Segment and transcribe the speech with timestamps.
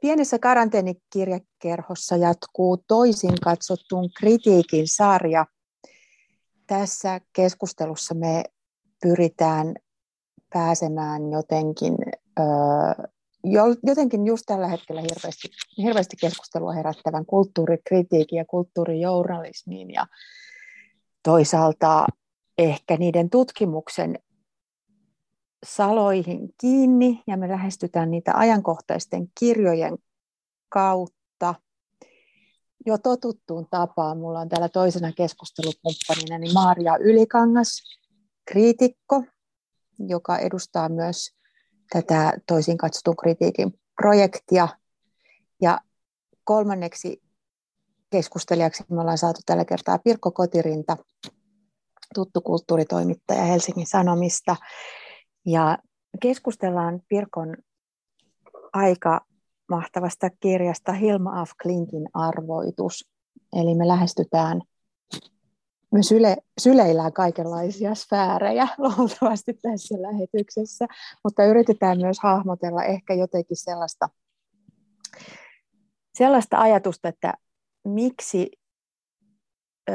[0.00, 5.46] Pienessä karanteenikirjakerhossa jatkuu toisin katsottuun kritiikin sarja.
[6.66, 8.44] Tässä keskustelussa me
[9.02, 9.74] pyritään
[10.52, 11.94] pääsemään jotenkin,
[13.82, 15.48] jotenkin just tällä hetkellä hirveästi,
[15.78, 20.06] hirveästi keskustelua herättävän kulttuurikritiikin ja kulttuurijournalismiin ja
[21.22, 22.06] toisaalta
[22.58, 24.18] ehkä niiden tutkimuksen
[25.66, 29.98] saloihin kiinni ja me lähestytään niitä ajankohtaisten kirjojen
[30.68, 31.54] kautta.
[32.86, 37.82] Jo totuttuun tapaan mulla on täällä toisena keskustelukumppanina niin Maaria Ylikangas,
[38.44, 39.24] kriitikko,
[39.98, 41.34] joka edustaa myös
[41.90, 44.68] tätä toisin katsotun kritiikin projektia.
[45.62, 45.80] Ja
[46.44, 47.22] kolmanneksi
[48.10, 50.96] keskustelijaksi me ollaan saatu tällä kertaa Pirkko Kotirinta,
[52.14, 54.56] tuttu kulttuuritoimittaja Helsingin Sanomista,
[55.48, 55.78] ja
[56.22, 57.56] keskustellaan Pirkon
[58.72, 59.20] aika
[59.68, 63.08] mahtavasta kirjasta Hilma af Clintin arvoitus.
[63.52, 64.62] Eli me lähestytään,
[65.92, 70.86] me syle, syleillään kaikenlaisia sfäärejä luultavasti tässä lähetyksessä,
[71.24, 74.08] mutta yritetään myös hahmotella ehkä jotenkin sellaista,
[76.14, 77.34] sellaista ajatusta, että
[77.84, 78.50] miksi
[79.90, 79.94] ö,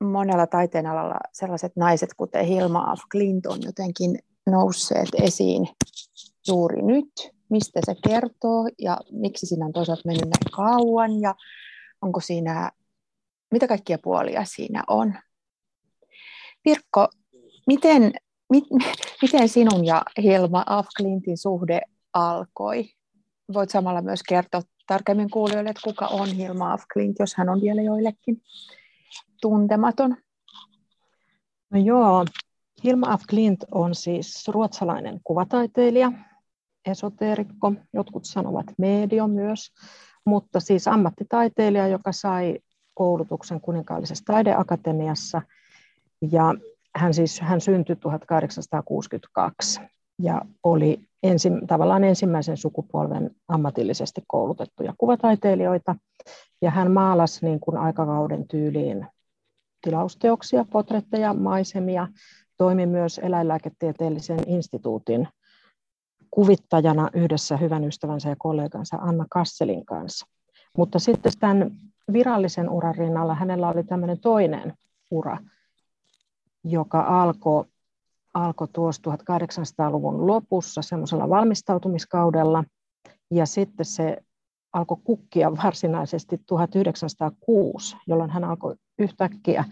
[0.00, 4.18] monella taiteenalalla sellaiset naiset, kuten Hilma af Clinton, jotenkin
[4.50, 5.68] nousseet esiin
[6.48, 7.12] juuri nyt,
[7.50, 11.34] mistä se kertoo ja miksi siinä on toisaalta mennyt näin kauan ja
[12.02, 12.70] onko siinä,
[13.52, 15.14] mitä kaikkia puolia siinä on.
[16.62, 17.08] Pirkko,
[17.66, 18.12] miten,
[18.50, 18.64] mit,
[19.22, 21.80] miten sinun ja Hilma Af Clintin suhde
[22.12, 22.84] alkoi?
[23.54, 27.60] Voit samalla myös kertoa tarkemmin kuulijoille, että kuka on Hilma Af Clint, jos hän on
[27.60, 28.42] vielä joillekin
[29.40, 30.16] tuntematon.
[31.70, 32.24] No joo,
[32.84, 36.12] Hilma af Klint on siis ruotsalainen kuvataiteilija,
[36.86, 39.72] esoteerikko, jotkut sanovat medio myös,
[40.24, 42.58] mutta siis ammattitaiteilija, joka sai
[42.94, 45.42] koulutuksen kuninkaallisessa taideakatemiassa
[46.32, 46.54] ja
[46.96, 49.80] hän siis hän syntyi 1862
[50.22, 55.96] ja oli ensi, tavallaan ensimmäisen sukupolven ammatillisesti koulutettuja kuvataiteilijoita.
[56.62, 59.06] Ja hän maalasi niin kuin aikakauden tyyliin
[59.84, 62.08] tilausteoksia, potretteja, maisemia,
[62.58, 65.28] toimi myös eläinlääketieteellisen instituutin
[66.30, 70.26] kuvittajana yhdessä hyvän ystävänsä ja kollegansa Anna Kasselin kanssa.
[70.76, 71.70] Mutta sitten tämän
[72.12, 74.74] virallisen uran rinnalla hänellä oli tämmöinen toinen
[75.10, 75.38] ura,
[76.64, 77.64] joka alkoi
[78.34, 82.64] alko tuossa 1800-luvun lopussa semmoisella valmistautumiskaudella,
[83.30, 84.16] ja sitten se
[84.72, 89.64] alkoi kukkia varsinaisesti 1906, jolloin hän alkoi yhtäkkiä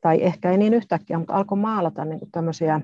[0.00, 2.80] tai ehkä ei niin yhtäkkiä, mutta alkoi maalata niin kuin tämmöisiä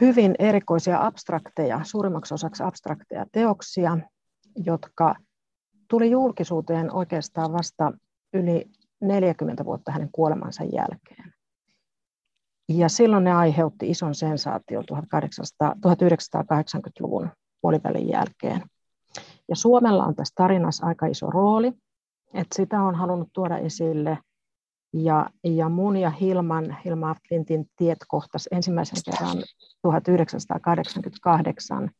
[0.00, 3.98] hyvin erikoisia abstrakteja, suurimmaksi osaksi abstrakteja teoksia,
[4.56, 5.14] jotka
[5.90, 7.92] tuli julkisuuteen oikeastaan vasta
[8.32, 8.70] yli
[9.00, 11.32] 40 vuotta hänen kuolemansa jälkeen.
[12.68, 17.30] Ja silloin ne aiheutti ison sensaation 1980-luvun
[17.60, 18.62] puolivälin jälkeen.
[19.48, 21.72] Ja Suomella on tässä tarinassa aika iso rooli,
[22.34, 24.18] että sitä on halunnut tuoda esille
[24.92, 29.42] ja, ja mun ja Hilman, Hilma Flintin tiet kohtas ensimmäisen kerran
[29.82, 31.90] 1988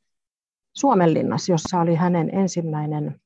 [0.76, 3.20] Suomenlinnassa, jossa oli hänen ensimmäinen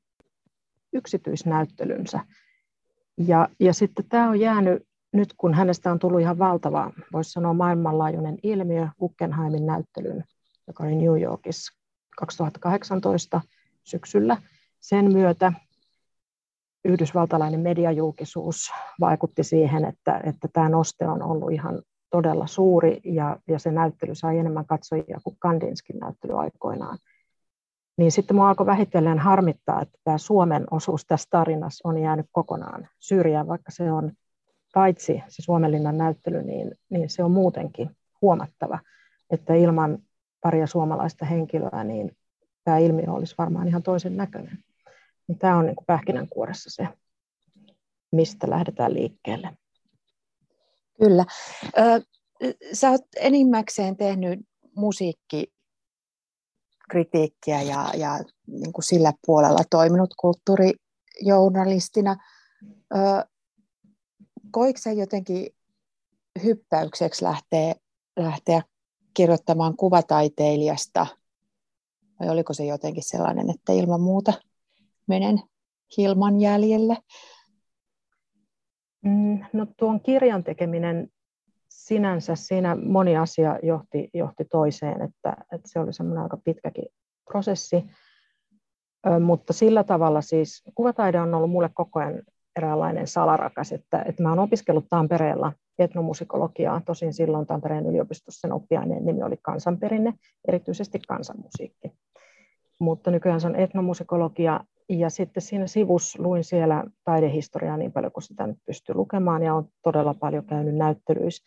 [0.93, 2.21] yksityisnäyttelynsä.
[3.19, 4.83] Ja, ja sitten tämä on jäänyt
[5.13, 10.25] nyt, kun hänestä on tullut ihan valtava, voisi sanoa maailmanlaajuinen ilmiö, Guggenheimin näyttelyn,
[10.67, 11.79] joka oli New Yorkissa
[12.17, 13.41] 2018
[13.85, 14.37] syksyllä.
[14.81, 15.53] Sen myötä
[16.85, 18.71] yhdysvaltalainen mediajulkisuus
[19.01, 24.15] vaikutti siihen, että, että tämä noste on ollut ihan todella suuri ja, ja se näyttely
[24.15, 26.99] sai enemmän katsojia kuin Kandinskin näyttely aikoinaan.
[27.99, 32.89] Niin sitten minua alkoi vähitellen harmittaa, että tämä Suomen osuus tässä tarinassa on jäänyt kokonaan
[32.99, 34.13] syrjään, vaikka se on
[34.75, 37.91] paitsi se Suomenlinnan näyttely, niin, niin se on muutenkin
[38.23, 38.79] huomattava,
[39.31, 39.99] että ilman
[40.43, 42.17] paria suomalaista henkilöä, niin
[42.65, 44.59] tämä ilmiö olisi varmaan ihan toisen näköinen.
[45.31, 46.89] Niin tämä on niin kuin pähkinänkuoressa se,
[48.13, 49.57] mistä lähdetään liikkeelle.
[50.99, 51.25] Kyllä.
[52.73, 54.41] Sä oot enimmäkseen tehnyt
[54.77, 62.17] musiikkikritiikkiä ja, ja niin kuin sillä puolella toiminut kulttuurijournalistina.
[64.51, 65.47] Koiko sä jotenkin
[66.45, 67.75] hyppäykseksi lähteä,
[68.17, 68.63] lähteä
[69.15, 71.07] kirjoittamaan kuvataiteilijasta,
[72.21, 74.33] vai oliko se jotenkin sellainen, että ilman muuta
[75.11, 75.39] menen
[75.97, 76.97] Hilman jäljelle?
[79.05, 81.09] Mm, no tuon kirjan tekeminen
[81.69, 86.85] sinänsä, siinä moni asia johti, johti toiseen, että, että se oli semmoinen aika pitkäkin
[87.31, 87.85] prosessi.
[89.21, 92.23] mutta sillä tavalla siis kuvataide on ollut mulle koko ajan
[92.57, 99.05] eräänlainen salarakas, että, että mä oon opiskellut Tampereella etnomusikologiaa, tosin silloin Tampereen yliopistossa sen oppiaineen
[99.05, 100.15] nimi oli kansanperinne,
[100.49, 101.93] erityisesti kansanmusiikki.
[102.79, 104.61] Mutta nykyään se on etnomusikologia,
[104.99, 109.55] ja sitten siinä sivus luin siellä taidehistoriaa niin paljon kuin sitä nyt pystyy lukemaan, ja
[109.55, 111.45] on todella paljon käynyt näyttelyissä.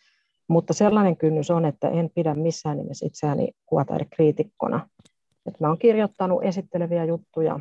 [0.48, 4.88] Mutta sellainen kynnys on, että en pidä missään nimessä itseäni kuvataidekriitikkona.
[5.46, 7.60] Että mä olen kirjoittanut esitteleviä juttuja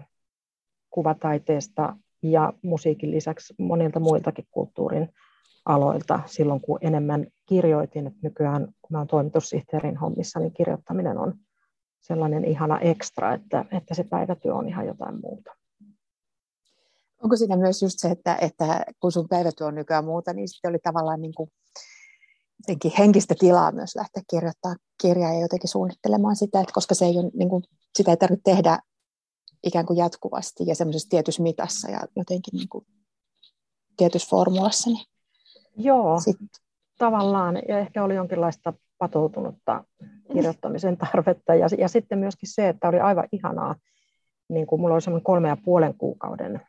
[0.89, 5.09] kuvataiteesta ja musiikin lisäksi monilta muiltakin kulttuurin
[5.65, 8.07] aloilta silloin, kun enemmän kirjoitin.
[8.07, 11.33] Että nykyään, kun mä olen toimitussihteerin hommissa, niin kirjoittaminen on
[12.01, 15.62] sellainen ihana ekstra, että, että se päivätyö on ihan jotain muuta.
[17.23, 20.69] Onko siinä myös just se, että, että kun sun päivätyö on nykyään muuta, niin sitten
[20.69, 21.49] oli tavallaan niin kuin
[22.97, 27.31] henkistä tilaa myös lähteä kirjoittamaan kirjaa ja jotenkin suunnittelemaan sitä, että koska se ei ole,
[27.33, 27.63] niin kuin,
[27.97, 28.79] sitä ei tarvitse tehdä
[29.63, 32.85] ikään kuin jatkuvasti ja semmoisessa tietyssä mitassa ja jotenkin niin kuin
[33.97, 34.89] tietyssä formulassa.
[34.89, 35.05] Niin
[35.77, 36.37] Joo, sit...
[36.97, 37.61] tavallaan.
[37.67, 39.83] Ja ehkä oli jonkinlaista patoutunutta
[40.33, 41.55] kirjoittamisen tarvetta.
[41.55, 43.75] Ja, ja sitten myöskin se, että oli aivan ihanaa,
[44.49, 46.61] niin kuin mulla oli semmoinen kolme ja puolen kuukauden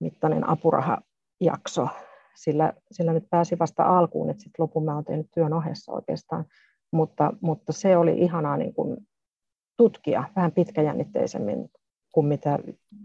[0.00, 1.88] mittainen apurahajakso,
[2.34, 6.44] sillä, sillä nyt pääsi vasta alkuun, että sitten lopun mä olen tehnyt työn ohessa oikeastaan,
[6.92, 8.96] mutta, mutta se oli ihanaa niin kuin
[9.76, 11.70] tutkia vähän pitkäjännitteisemmin
[12.12, 12.58] kuin mitä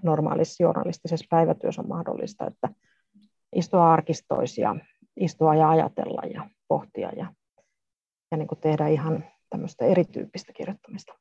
[0.03, 2.69] normaalissa journalistisessa päivätyössä on mahdollista, että
[3.55, 4.75] istua arkistoisia,
[5.19, 7.33] istua ja ajatella ja pohtia ja,
[8.31, 11.13] ja niin kuin tehdä ihan tämmöistä erityyppistä kirjoittamista.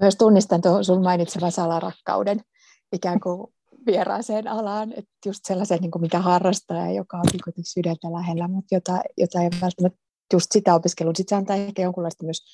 [0.00, 2.40] Myös tunnistan tuon sun mainitsevan salarakkauden.
[2.92, 3.54] Ikään kuin
[3.86, 8.48] vieraaseen alaan, että just sellaisen, niin kuin mikä harrastaa ja joka on niin sydäntä lähellä,
[8.48, 9.98] mutta jota, jota ei välttämättä
[10.32, 11.12] just sitä opiskelua.
[11.16, 12.44] Sitten se antaa ehkä jonkunlaista myös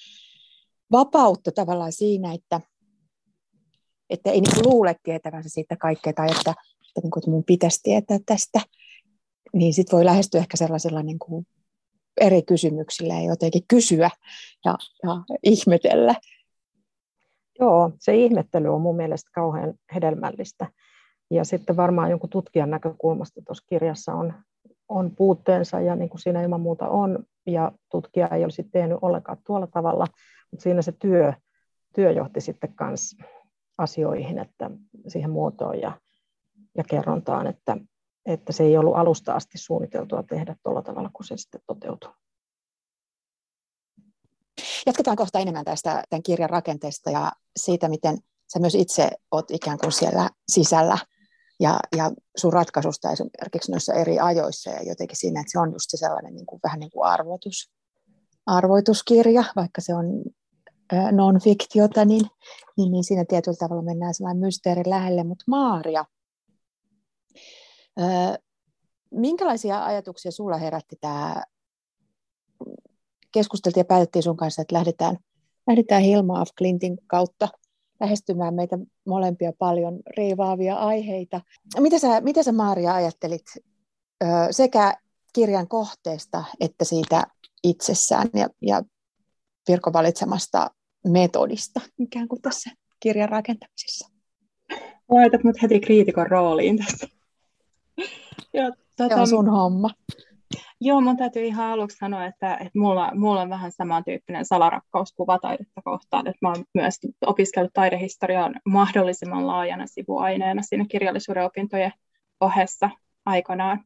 [0.93, 2.61] vapautta tavallaan siinä, että,
[4.11, 6.51] että ei niin luule tietävänsä siitä kaikkea tai että,
[6.89, 8.61] että, niin kuin, että mun pitäisi tietää tästä,
[9.53, 11.47] niin sitten voi lähestyä ehkä sellaisella niin kuin
[12.21, 14.11] eri kysymyksillä ja jotenkin kysyä
[14.65, 16.15] ja, ja ihmetellä.
[17.61, 20.67] Joo, se ihmettely on mun mielestä kauhean hedelmällistä.
[21.33, 24.35] Ja sitten varmaan jonkun tutkijan näkökulmasta tuossa kirjassa on,
[24.89, 27.25] on puutteensa ja niin kuin siinä ilman muuta on.
[27.47, 30.07] Ja tutkija ei olisi tehnyt ollenkaan tuolla tavalla,
[30.51, 31.33] mutta siinä se työ,
[31.95, 33.17] työ johti sitten myös
[33.79, 34.71] asioihin, että
[35.09, 36.01] siihen muotoon ja,
[36.77, 37.77] ja kerrontaan, että,
[38.27, 42.11] että se ei ollut alusta asti suunniteltua tehdä tuolla tavalla, kun se sitten toteutuu.
[44.87, 48.19] Jatketaan kohta enemmän tästä tämän kirjan rakenteesta ja siitä, miten
[48.53, 50.99] sä myös itse olet ikään kuin siellä sisällä
[51.63, 55.87] ja, ja sun ratkaisusta esimerkiksi noissa eri ajoissa ja jotenkin siinä, että se on just
[55.89, 57.73] se sellainen niin kuin, vähän niin kuin arvoitus,
[58.47, 60.05] arvoituskirja, vaikka se on
[61.13, 62.27] non-fiktiota, niin,
[62.77, 65.25] niin, niin siinä tietyllä tavalla mennään sellainen mysteeri lähelle.
[65.25, 66.05] Mutta Maaria,
[69.11, 71.43] minkälaisia ajatuksia sulla herätti tämä,
[73.33, 75.17] keskusteltiin ja päätettiin sun kanssa, että lähdetään,
[75.67, 77.49] lähdetään Hilma af Clintin kautta
[78.03, 81.41] lähestymään meitä molempia paljon riivaavia aiheita.
[81.81, 83.45] Mitä sä, mitä sä Maaria ajattelit
[84.51, 84.95] sekä
[85.33, 87.27] kirjan kohteesta että siitä
[87.65, 88.83] itsessään ja, ja
[89.67, 90.71] Pirko valitsemasta
[91.09, 92.71] metodista ikään kuin tässä
[93.01, 94.09] kirjan rakentamisessa?
[95.09, 97.09] Laitat mut heti kriitikon rooliin tässä.
[98.53, 99.91] Ja, tota, Se on sun homma.
[100.85, 105.83] Joo, mun täytyy ihan aluksi sanoa, että, että mulla, mulla on vähän samantyyppinen salarakkaus kuvataidetta
[105.85, 106.95] kohtaan, että mä oon myös
[107.27, 111.93] opiskellut taidehistoriaa mahdollisimman laajana sivuaineena siinä kirjallisuuden opintojen
[112.41, 112.91] ohessa
[113.25, 113.85] aikanaan.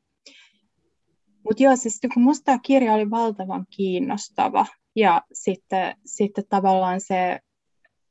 [1.45, 7.39] Mutta joo, siis kun musta tämä kirja oli valtavan kiinnostava ja sitten, sitten tavallaan se,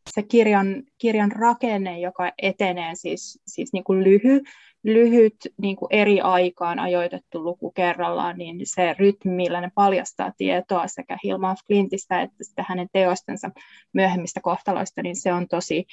[0.09, 4.41] se kirjan, kirjan rakenne, joka etenee siis, siis niin kuin lyhy,
[4.85, 10.87] lyhyt niin kuin eri aikaan ajoitettu luku kerrallaan, niin se rytmi, millä ne paljastaa tietoa
[10.87, 13.51] sekä Hilma af Klintistä että sitä hänen teostensa
[13.93, 15.85] myöhemmistä kohtaloista, niin se on tosi,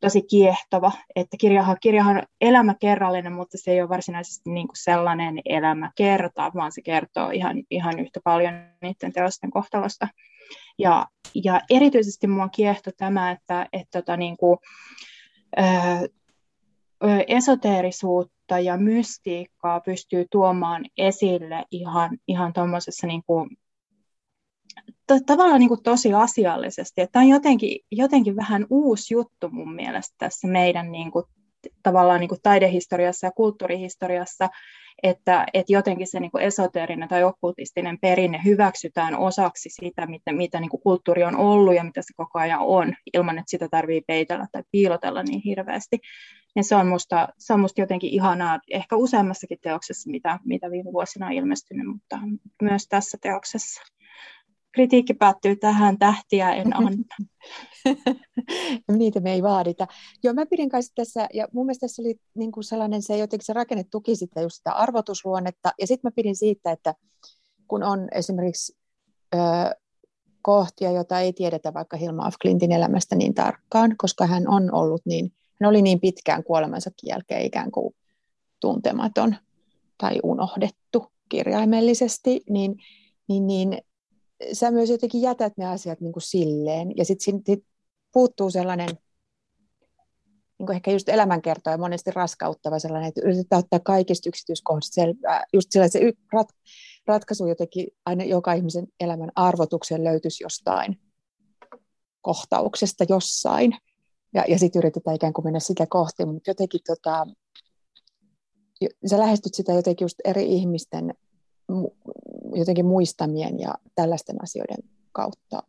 [0.00, 0.92] tosi kiehtova.
[1.16, 6.72] Että kirjahan, kirjahan on elämäkerrallinen, mutta se ei ole varsinaisesti niin kuin sellainen elämäkerta, vaan
[6.72, 10.08] se kertoo ihan, ihan yhtä paljon niiden teosten kohtalosta.
[10.78, 11.06] Ja,
[11.44, 14.58] ja erityisesti mua kiehtoi tämä, että, että tota, niin kuin,
[17.28, 23.50] esoteerisuutta ja mystiikkaa pystyy tuomaan esille ihan, ihan tuommoisessa niin kuin,
[25.26, 27.06] tavallaan niin kuin tosi asiallisesti.
[27.12, 31.24] Tämä on jotenkin, jotenkin vähän uusi juttu mun mielestä tässä meidän niin kuin,
[31.82, 34.48] tavallaan niin kuin taidehistoriassa ja kulttuurihistoriassa,
[35.02, 40.60] että, että jotenkin se niin kuin esoteerinen tai okkultistinen perinne hyväksytään osaksi sitä, mitä, mitä
[40.60, 44.04] niin kuin kulttuuri on ollut ja mitä se koko ajan on, ilman että sitä tarvitsee
[44.06, 45.98] peitellä tai piilotella niin hirveästi.
[46.56, 50.92] Ja se on musta, se on musta jotenkin ihanaa, ehkä useammassakin teoksessa, mitä, mitä viime
[50.92, 52.18] vuosina on ilmestynyt, mutta
[52.62, 53.82] myös tässä teoksessa.
[54.72, 56.90] Kritiikki päättyy tähän, tähtiä en anna.
[58.96, 59.86] Niitä me ei vaadita.
[60.22, 63.46] Joo, mä pidin kanssa tässä, ja mun mielestä tässä oli niin kuin sellainen, se jotenkin
[63.46, 66.94] se rakenne tuki sitä just sitä arvotusluonnetta, ja sitten mä pidin siitä, että
[67.68, 68.78] kun on esimerkiksi
[69.34, 69.38] ö,
[70.42, 75.02] kohtia, jota ei tiedetä vaikka Hilma af Clintin elämästä niin tarkkaan, koska hän on ollut
[75.04, 77.94] niin, hän oli niin pitkään kuolemansa jälkeen ikään kuin
[78.60, 79.36] tuntematon
[79.98, 82.76] tai unohdettu kirjaimellisesti, niin,
[83.28, 83.78] niin, niin
[84.52, 87.64] sä myös jotenkin jätät ne asiat niin kuin silleen, ja sitten sit
[88.12, 88.88] puuttuu sellainen
[90.58, 95.44] niin kuin ehkä just elämänkertoja monesti raskauttava sellainen, että yritetään ottaa kaikista yksityiskohdista selvää.
[95.52, 96.48] Just sellainen se rat,
[97.06, 101.00] ratkaisu jotenkin aina joka ihmisen elämän arvotukseen löytyisi jostain
[102.20, 103.76] kohtauksesta jossain.
[104.34, 107.26] Ja, ja sitten yritetään ikään kuin mennä sitä kohti, mutta jotenkin tota,
[109.06, 111.14] sä lähestyt sitä jotenkin just eri ihmisten
[112.54, 114.78] jotenkin muistamien ja tällaisten asioiden
[115.12, 115.62] kautta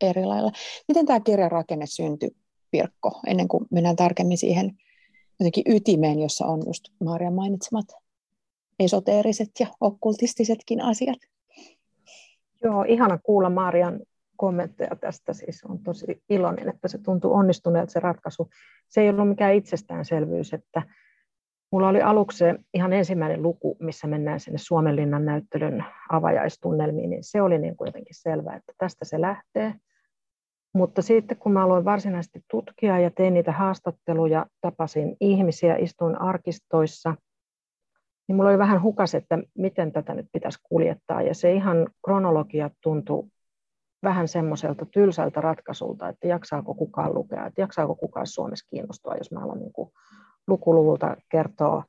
[0.00, 0.50] eri lailla.
[0.88, 2.30] Miten tämä kirjan rakenne syntyi,
[2.70, 4.78] Pirkko, ennen kuin mennään tarkemmin siihen
[5.40, 7.86] jotenkin ytimeen, jossa on just Maarian mainitsemat
[8.80, 11.18] esoteeriset ja okkultistisetkin asiat?
[12.64, 14.00] Joo, ihana kuulla Maarian
[14.36, 15.32] kommentteja tästä.
[15.32, 18.50] Siis on tosi iloinen, että se tuntuu onnistuneelta se ratkaisu.
[18.88, 20.82] Se ei ollut mikään itsestäänselvyys, että
[21.72, 22.44] Mulla oli aluksi
[22.74, 28.14] ihan ensimmäinen luku, missä mennään sinne Suomenlinnan näyttelyn avajaistunnelmiin, niin se oli niin kuin jotenkin
[28.14, 29.74] selvää, että tästä se lähtee.
[30.74, 37.14] Mutta sitten kun mä aloin varsinaisesti tutkia ja tein niitä haastatteluja, tapasin ihmisiä, istuin arkistoissa,
[38.28, 41.22] niin mulla oli vähän hukas, että miten tätä nyt pitäisi kuljettaa.
[41.22, 43.24] Ja se ihan kronologia tuntui
[44.02, 49.40] vähän semmoiselta tylsältä ratkaisulta, että jaksaako kukaan lukea, että jaksaako kukaan Suomessa kiinnostua, jos mä
[49.40, 49.90] alan niin kuin
[50.48, 51.82] lukuluvulta kertoo,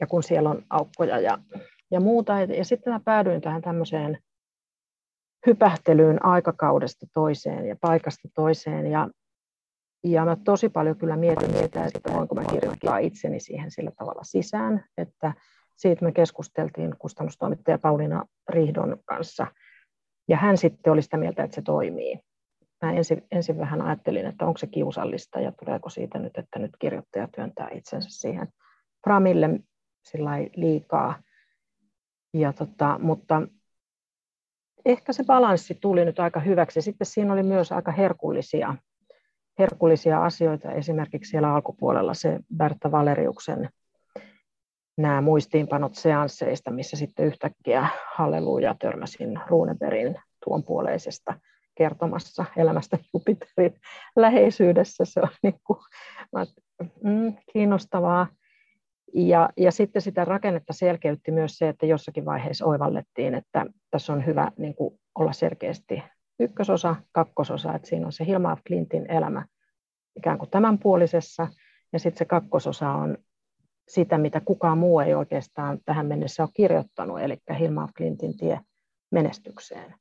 [0.00, 1.38] ja kun siellä on aukkoja ja,
[1.90, 2.40] ja muuta.
[2.40, 4.18] Ja sitten mä päädyin tähän tämmöiseen
[5.46, 8.86] hypähtelyyn aikakaudesta toiseen ja paikasta toiseen.
[8.86, 9.08] Ja,
[10.04, 14.22] ja mä tosi paljon kyllä mietin, mietin että voinko mä kirjoittaa itseni siihen sillä tavalla
[14.24, 15.32] sisään, että
[15.76, 19.46] siitä me keskusteltiin kustannustoimittaja Pauliina Rihdon kanssa.
[20.28, 22.20] Ja hän sitten oli sitä mieltä, että se toimii
[22.84, 26.70] mä ensin, ensin vähän ajattelin, että onko se kiusallista ja tuleeko siitä nyt, että nyt
[26.78, 28.48] kirjoittaja työntää itsensä siihen
[29.04, 29.50] framille
[30.56, 31.22] liikaa.
[32.34, 33.42] Ja tota, mutta
[34.84, 36.82] ehkä se balanssi tuli nyt aika hyväksi.
[36.82, 38.74] Sitten siinä oli myös aika herkullisia,
[39.58, 40.72] herkullisia asioita.
[40.72, 43.68] Esimerkiksi siellä alkupuolella se Berta Valeriuksen
[44.98, 51.34] nämä muistiinpanot seansseista, missä sitten yhtäkkiä halleluja törmäsin Runeberin tuon puoleisesta
[51.74, 53.80] kertomassa elämästä Jupiterin
[54.16, 55.04] läheisyydessä.
[55.04, 55.78] Se on niin kuin,
[57.02, 58.26] mm, kiinnostavaa.
[59.14, 64.26] Ja, ja sitten sitä rakennetta selkeytti myös se, että jossakin vaiheessa oivallettiin, että tässä on
[64.26, 66.02] hyvä niin kuin olla selkeästi
[66.40, 69.46] ykkösosa, kakkososa, että siinä on se Hilma af Clintin elämä
[70.16, 71.48] ikään kuin tämänpuolisessa,
[71.92, 73.18] ja sitten se kakkososa on
[73.88, 78.60] sitä, mitä kukaan muu ei oikeastaan tähän mennessä ole kirjoittanut, eli Hilma af Clintin tie
[79.10, 79.94] menestykseen.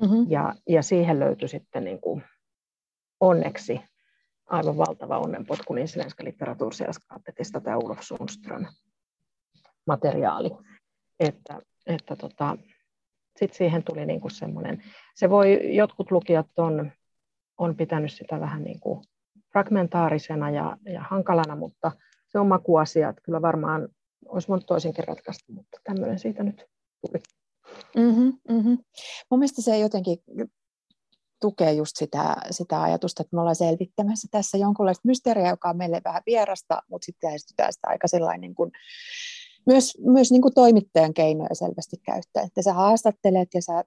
[0.00, 0.26] Mm-hmm.
[0.28, 2.22] Ja, ja siihen löytyi sitten niin kuin
[3.20, 3.80] onneksi
[4.46, 8.66] aivan valtava onnenpotku niin Svenska litteratursällskapetista tämä Olof Sundström
[9.86, 10.50] materiaali.
[11.20, 12.56] Että, että tota,
[13.36, 14.82] sitten siihen tuli niin kuin semmoinen,
[15.14, 16.92] se voi, jotkut lukijat on,
[17.58, 19.04] on pitänyt sitä vähän niin kuin
[19.52, 21.92] fragmentaarisena ja, ja hankalana, mutta
[22.28, 23.88] se on makuasia, että kyllä varmaan
[24.28, 26.66] olisi voinut toisinkin ratkaista, mutta tämmöinen siitä nyt
[27.00, 27.22] tuli.
[27.96, 28.78] Mm-hmm, mm-hmm.
[29.30, 30.18] Mun mielestä se jotenkin
[31.40, 36.00] tukee just sitä, sitä ajatusta, että me ollaan selvittämässä tässä jonkunlaista mysteeriä, joka on meille
[36.04, 38.70] vähän vierasta, mutta sitten lähestytään sitä aika sellainen niin kuin,
[39.66, 43.84] myös, myös niin kuin toimittajan keinoja selvästi käyttää, että sä haastattelet ja sä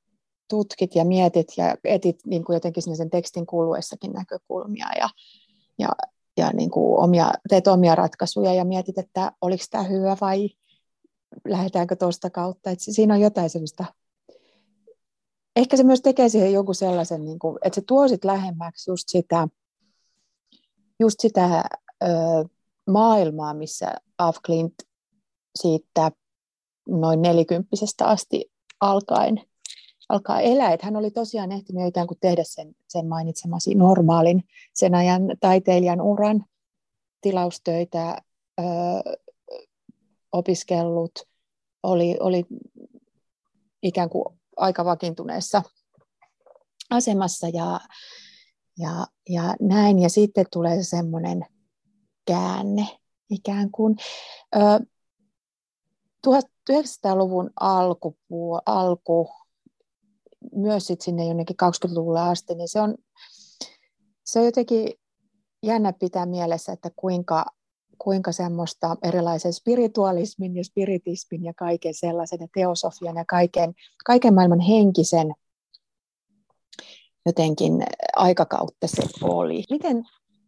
[0.50, 5.10] tutkit ja mietit ja etit niin kuin jotenkin sen tekstin kuluessakin näkökulmia ja,
[5.80, 5.90] ja,
[6.38, 10.50] ja niin kuin omia, teet omia ratkaisuja ja mietit, että oliko tämä hyvä vai
[11.48, 12.70] lähdetäänkö tuosta kautta.
[12.70, 13.86] Et siinä on jotain sellaista,
[15.56, 19.10] ehkä se myös tekee siihen joku sellaisen, niin kuin, että se tuo sit lähemmäksi just
[19.10, 19.48] sitä,
[21.00, 21.64] just sitä
[22.04, 22.08] ö,
[22.90, 24.38] maailmaa, missä Af
[25.56, 26.12] siitä
[26.90, 29.42] noin nelikymppisestä asti alkaen
[30.10, 30.74] alkaa elää.
[30.74, 36.02] Että hän oli tosiaan ehtinyt ikään kuin tehdä sen, sen mainitsemasi normaalin sen ajan taiteilijan
[36.02, 36.46] uran
[37.22, 38.18] tilaustöitä,
[40.34, 41.12] opiskellut,
[41.84, 42.46] oli, oli
[43.84, 44.26] ikään kuin
[44.58, 45.62] aika vakiintuneessa
[46.90, 47.80] asemassa ja,
[48.80, 50.00] ja, ja näin.
[50.00, 51.46] Ja sitten tulee se semmoinen
[52.26, 52.88] käänne
[53.30, 53.96] ikään kuin.
[54.56, 54.60] Ö,
[56.28, 59.30] 1900-luvun alkupuo, alku,
[60.56, 62.96] myös sit sinne jonnekin 20-luvulle asti, niin se on,
[64.24, 64.94] se on jotenkin
[65.64, 67.46] jännä pitää mielessä, että kuinka,
[68.04, 73.74] kuinka semmoista erilaisen spiritualismin ja spiritismin ja kaiken sellaisen ja teosofian ja kaiken,
[74.06, 75.34] kaiken maailman henkisen
[77.26, 77.84] jotenkin
[78.16, 79.64] aikakautta se oli.
[79.70, 80.04] Miten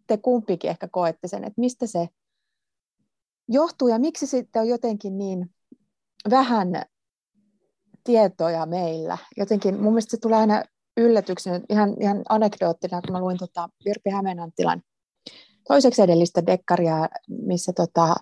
[0.08, 2.08] te kumpikin ehkä koette sen, että mistä se
[3.48, 5.50] johtuu ja miksi sitten on jotenkin niin
[6.30, 6.84] vähän
[8.04, 9.18] tietoja meillä.
[9.38, 10.64] Jotenkin mun mielestä se tulee aina
[10.98, 14.82] yllätyksenä, ihan, ihan anekdoottina, kun mä luin tota Virpi Hämeenantilan
[15.68, 18.16] toiseksi edellistä dekkaria, missä tota,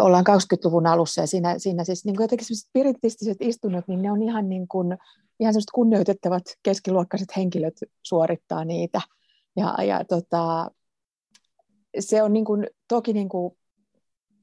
[0.00, 4.48] ollaan 20-luvun alussa ja siinä, siinä siis niin jotenkin spiritistiset istunnot, niin ne on ihan,
[4.48, 4.98] niin kuin,
[5.40, 9.00] ihan kunnioitettavat keskiluokkaiset henkilöt suorittaa niitä.
[9.56, 10.70] Ja, ja tota,
[11.98, 13.56] se on niin kuin, toki niin kuin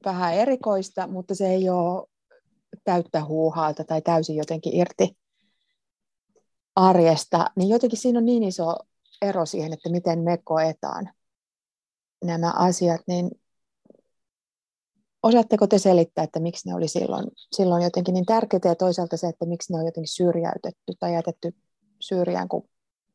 [0.04, 2.06] vähän erikoista, mutta se ei ole
[2.84, 5.16] täyttä huuhaalta tai täysin jotenkin irti
[6.76, 8.76] arjesta, niin jotenkin siinä on niin iso
[9.22, 11.10] ero siihen, että miten me koetaan
[12.24, 13.30] nämä asiat, niin
[15.22, 19.28] osaatteko te selittää, että miksi ne oli silloin, silloin jotenkin niin tärkeitä ja toisaalta se,
[19.28, 21.54] että miksi ne on jotenkin syrjäytetty tai jätetty
[22.00, 22.68] syrjään, kun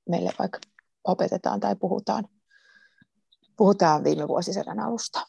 [0.09, 0.59] meille vaikka
[1.03, 2.27] opetetaan tai puhutaan,
[3.57, 5.21] puhutaan viime vuosisadan alusta?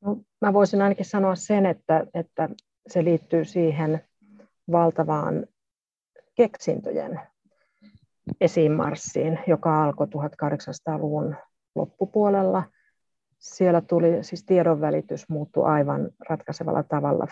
[0.00, 2.48] No, mä voisin ainakin sanoa sen, että, että
[2.86, 4.08] se liittyy siihen
[4.72, 5.46] valtavaan
[6.34, 7.20] keksintöjen
[8.40, 11.36] esiinmarssiin, joka alkoi 1800-luvun
[11.74, 12.62] loppupuolella.
[13.38, 17.26] Siellä tuli siis tiedonvälitys muuttui aivan ratkaisevalla tavalla.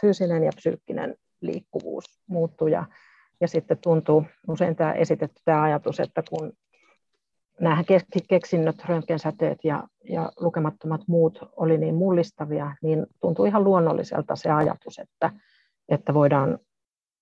[0.00, 2.84] Fyysinen ja psyykkinen liikkuvuus muuttui ja,
[3.40, 6.52] ja sitten tuntuu usein tämä esitetty tämä ajatus, että kun
[7.60, 7.84] nämä
[8.28, 14.98] keksinnöt, röntgensäteet ja, ja lukemattomat muut oli niin mullistavia, niin tuntui ihan luonnolliselta se ajatus,
[14.98, 15.30] että,
[15.88, 16.58] että voidaan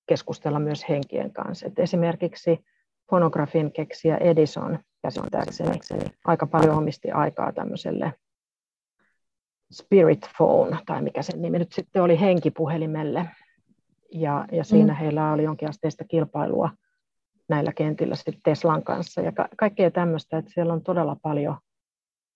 [0.07, 1.67] keskustella myös henkien kanssa.
[1.67, 2.65] Et esimerkiksi
[3.11, 5.81] fonografin keksiä Edison, käsittääkseni
[6.25, 8.12] aika paljon omisti aikaa tämmöiselle
[9.73, 13.29] Spirit Phone, tai mikä sen nimi nyt sitten oli, henkipuhelimelle.
[14.12, 14.99] Ja, ja siinä mm.
[14.99, 16.71] heillä oli jonkinasteista kilpailua
[17.49, 21.57] näillä kentillä sitten Teslan kanssa ja ka- kaikkea tämmöistä, että siellä on todella paljon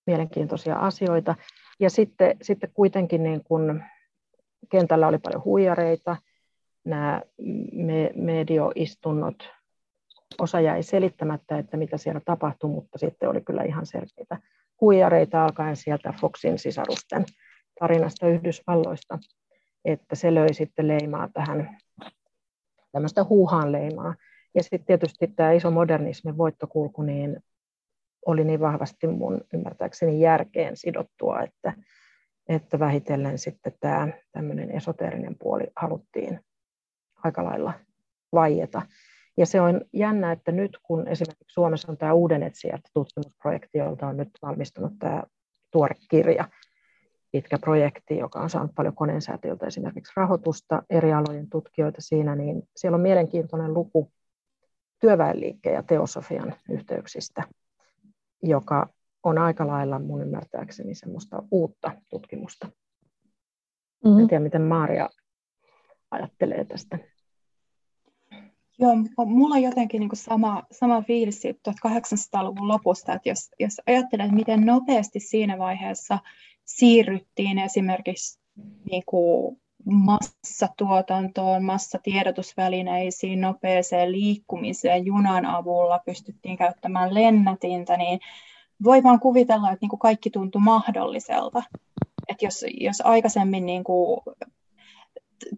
[0.06, 1.34] mielenkiintoisia asioita.
[1.80, 3.82] Ja sitten, sitten kuitenkin niin kun
[4.70, 6.16] kentällä oli paljon huijareita,
[6.84, 7.22] nämä
[7.72, 9.48] me, medioistunnot,
[10.38, 14.38] osa jäi selittämättä, että mitä siellä tapahtui, mutta sitten oli kyllä ihan selkeitä
[14.80, 17.24] huijareita alkaen sieltä Foxin sisarusten
[17.80, 19.18] tarinasta Yhdysvalloista,
[19.84, 21.78] että se löi sitten leimaa tähän
[22.92, 24.14] tämmöistä huuhaan leimaa.
[24.54, 27.36] Ja sitten tietysti tämä iso modernismin voittokulku niin
[28.26, 31.72] oli niin vahvasti mun ymmärtääkseni järkeen sidottua, että,
[32.48, 36.40] että vähitellen sitten tämä tämmöinen esoteerinen puoli haluttiin
[37.24, 37.72] aika lailla
[38.32, 38.82] vaieta.
[39.38, 44.06] Ja se on jännä, että nyt kun esimerkiksi Suomessa on tämä Uuden etsijät tutkimusprojekti, jolta
[44.06, 45.22] on nyt valmistunut tämä
[45.70, 46.48] tuore kirja,
[47.32, 52.94] pitkä projekti, joka on saanut paljon koneensäätiöltä esimerkiksi rahoitusta, eri alojen tutkijoita siinä, niin siellä
[52.96, 54.12] on mielenkiintoinen luku
[55.00, 57.42] työväenliikkeen ja teosofian yhteyksistä,
[58.42, 58.88] joka
[59.22, 62.66] on aika lailla mun ymmärtääkseni semmoista uutta tutkimusta.
[64.04, 64.18] Mm-hmm.
[64.20, 65.08] En tiedä, miten Maaria
[66.10, 66.98] ajattelee tästä.
[68.80, 68.94] Joo,
[69.26, 75.20] mulla on jotenkin niin sama, sama fiilis 1800-luvun lopusta, että jos, jos ajattelee, miten nopeasti
[75.20, 76.18] siinä vaiheessa
[76.64, 78.40] siirryttiin esimerkiksi
[78.90, 88.20] niin kuin massatuotantoon, massatiedotusvälineisiin, nopeeseen liikkumiseen junan avulla, pystyttiin käyttämään lennätintä, niin
[88.84, 91.62] voi vaan kuvitella, että niin kuin kaikki tuntui mahdolliselta.
[92.28, 94.20] Että jos, jos aikaisemmin niin kuin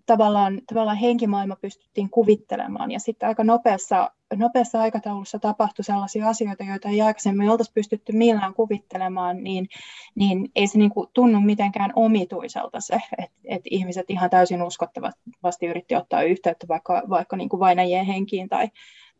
[0.07, 2.91] tavallaan, tavallaan henkimaailma pystyttiin kuvittelemaan.
[2.91, 8.55] Ja sitten aika nopeassa, nopeassa aikataulussa tapahtui sellaisia asioita, joita ei aikaisemmin oltaisi pystytty millään
[8.55, 9.69] kuvittelemaan, niin,
[10.15, 15.67] niin ei se niin kuin tunnu mitenkään omituiselta se, että, että ihmiset ihan täysin uskottavasti
[15.67, 18.69] yritti ottaa yhteyttä vaikka, vaikka niin kuin vainajien henkiin tai,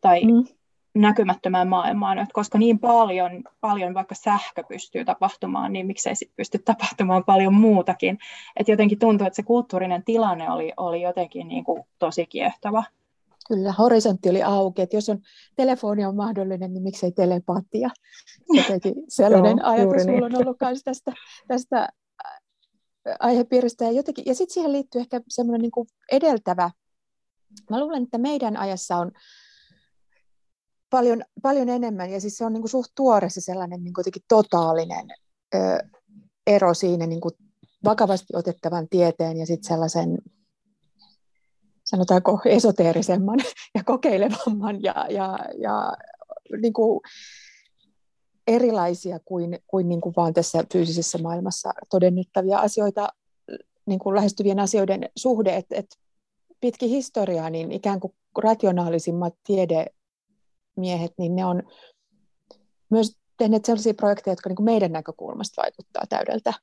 [0.01, 0.60] tai mm
[0.95, 6.59] näkymättömään maailmaan, että koska niin paljon, paljon vaikka sähkö pystyy tapahtumaan, niin miksei sit pysty
[6.59, 8.17] tapahtumaan paljon muutakin.
[8.57, 12.83] Et jotenkin tuntuu, että se kulttuurinen tilanne oli, oli jotenkin niin kuin tosi kiehtova.
[13.47, 15.19] Kyllä, horisontti oli auki, että jos on
[15.55, 17.89] telefoni on mahdollinen, niin miksei telepatia.
[18.49, 20.23] Jotenkin sellainen Joo, ajatus niin.
[20.23, 21.13] on ollut myös tästä,
[21.47, 21.87] tästä
[23.19, 26.71] aihepiiristä ja jotenkin, ja sitten siihen liittyy ehkä semmoinen niin edeltävä,
[27.69, 29.11] mä luulen, että meidän ajassa on
[30.91, 34.05] paljon, paljon enemmän, ja siis se on niin kuin suht tuore se sellainen niin kuin
[34.27, 35.07] totaalinen
[35.55, 35.57] ö,
[36.47, 37.33] ero siinä niin kuin
[37.83, 40.17] vakavasti otettavan tieteen ja sitten sellaisen
[41.83, 43.39] sanotaanko esoteerisemman
[43.75, 45.93] ja kokeilevamman ja, ja, ja
[46.61, 47.01] niin kuin
[48.47, 53.09] erilaisia kuin, kuin, niin kuin vaan tässä fyysisessä maailmassa todennettavia asioita,
[53.85, 55.97] niin kuin lähestyvien asioiden suhde, että et
[56.61, 59.33] pitkin historiaa, niin ikään kuin rationaalisimmat
[60.75, 61.63] tiedemiehet, niin ne on
[62.89, 66.53] myös tehneet sellaisia projekteja, jotka niin meidän näkökulmasta vaikuttaa täydeltä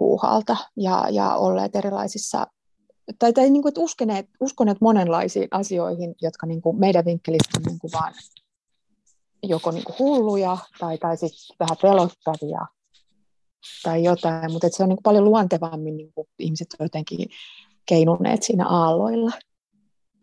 [0.00, 2.46] huuhalta ja, ja olleet erilaisissa,
[3.18, 7.62] tai, tai niin kuin, että uskoneet, uskoneet monenlaisiin asioihin, jotka niin kuin meidän vinkkelistä on
[7.62, 8.14] niin kuin vaan
[9.42, 12.66] joko niin kuin hulluja tai, tai sitten vähän pelottavia
[13.82, 17.28] tai jotain, mutta se on niin paljon luontevammin niin kuin ihmiset on jotenkin
[17.86, 19.30] keinuneet siinä aalloilla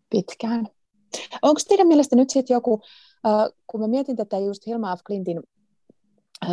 [0.10, 0.68] pitkään.
[1.42, 2.82] Onko teidän mielestä nyt sitten joku,
[3.26, 5.44] äh, kun mä mietin tätä just Hilma af Clintin
[6.44, 6.52] äh,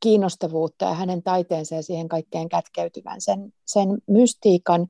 [0.00, 4.86] kiinnostavuutta ja hänen taiteensa ja siihen kaikkeen kätkeytyvän sen, sen mystiikan,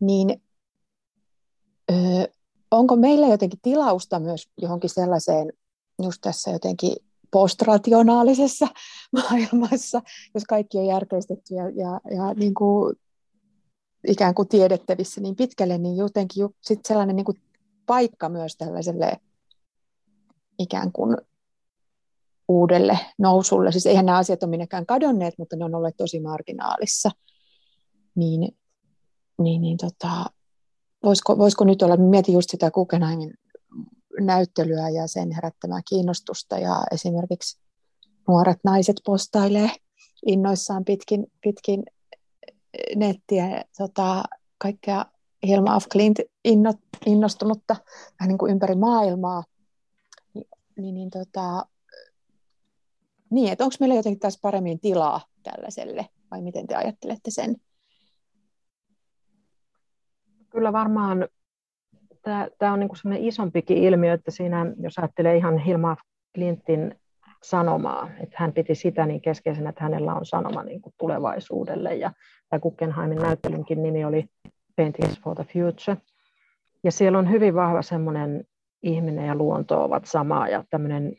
[0.00, 0.42] niin
[2.70, 5.52] onko meillä jotenkin tilausta myös johonkin sellaiseen
[6.02, 6.96] just tässä jotenkin
[7.30, 8.68] postrationaalisessa
[9.12, 10.02] maailmassa,
[10.34, 12.96] jos kaikki on järkeistetty ja, ja, ja niin kuin
[14.08, 17.40] ikään kuin tiedettävissä niin pitkälle, niin jotenkin sit sellainen niin kuin
[17.88, 19.12] paikka myös tällaiselle
[20.58, 21.16] ikään kuin
[22.48, 23.72] uudelle nousulle.
[23.72, 27.10] Siis eihän nämä asiat ole minnekään kadonneet, mutta ne on olleet tosi marginaalissa.
[28.14, 28.56] Niin,
[29.42, 30.26] niin, niin tota,
[31.04, 33.34] voisiko, voisiko nyt olla, mietin just sitä Guggenheimin
[34.20, 37.60] näyttelyä ja sen herättämää kiinnostusta ja esimerkiksi
[38.28, 39.70] nuoret naiset postailee
[40.26, 41.82] innoissaan pitkin, pitkin
[42.96, 44.24] nettiä tota,
[44.58, 45.04] kaikkea
[45.46, 46.18] Hilma af Klint
[47.06, 47.76] innostunutta
[48.20, 49.44] vähän niin kuin ympäri maailmaa.
[50.76, 51.66] Niin, niin, tota,
[53.30, 57.56] niin että onko meillä jotenkin taas paremmin tilaa tällaiselle, vai miten te ajattelette sen?
[60.50, 61.28] Kyllä varmaan
[62.58, 65.96] tämä on niinku sellainen isompikin ilmiö, että siinä, jos ajattelee ihan Hilma
[66.34, 66.94] Clintin
[67.42, 71.96] sanomaa, että hän piti sitä niin keskeisenä, että hänellä on sanoma niin kuin tulevaisuudelle.
[71.96, 72.12] Ja
[72.48, 74.28] tämä Guggenheimin näyttelynkin nimi oli
[74.78, 75.96] Paintings for the Future.
[76.84, 78.44] Ja siellä on hyvin vahva semmoinen
[78.82, 81.16] ihminen ja luonto ovat samaa ja tämmöinen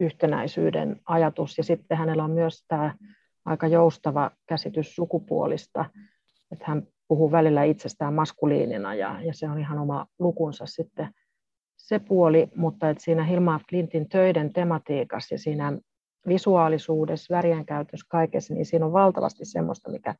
[0.00, 1.58] yhtenäisyyden ajatus.
[1.58, 2.94] Ja sitten hänellä on myös tämä
[3.44, 5.84] aika joustava käsitys sukupuolista,
[6.52, 11.08] että hän puhuu välillä itsestään maskuliinina ja, ja se on ihan oma lukunsa sitten
[11.76, 15.78] se puoli, mutta että siinä Hilma Clintin töiden tematiikassa ja siinä
[16.28, 20.14] visuaalisuudessa, värien käytössä, kaikessa, niin siinä on valtavasti semmoista, mikä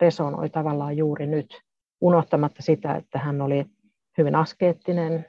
[0.00, 1.65] resonoi tavallaan juuri nyt,
[2.00, 3.66] unohtamatta sitä, että hän oli
[4.18, 5.26] hyvin askeettinen,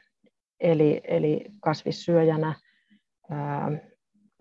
[0.59, 2.55] eli, eli kasvissyöjänä,
[3.29, 3.71] ää,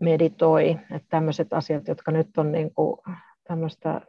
[0.01, 2.99] meditoi, että tämmöiset asiat, jotka nyt on niin kuin
[3.49, 4.01] tämmöistä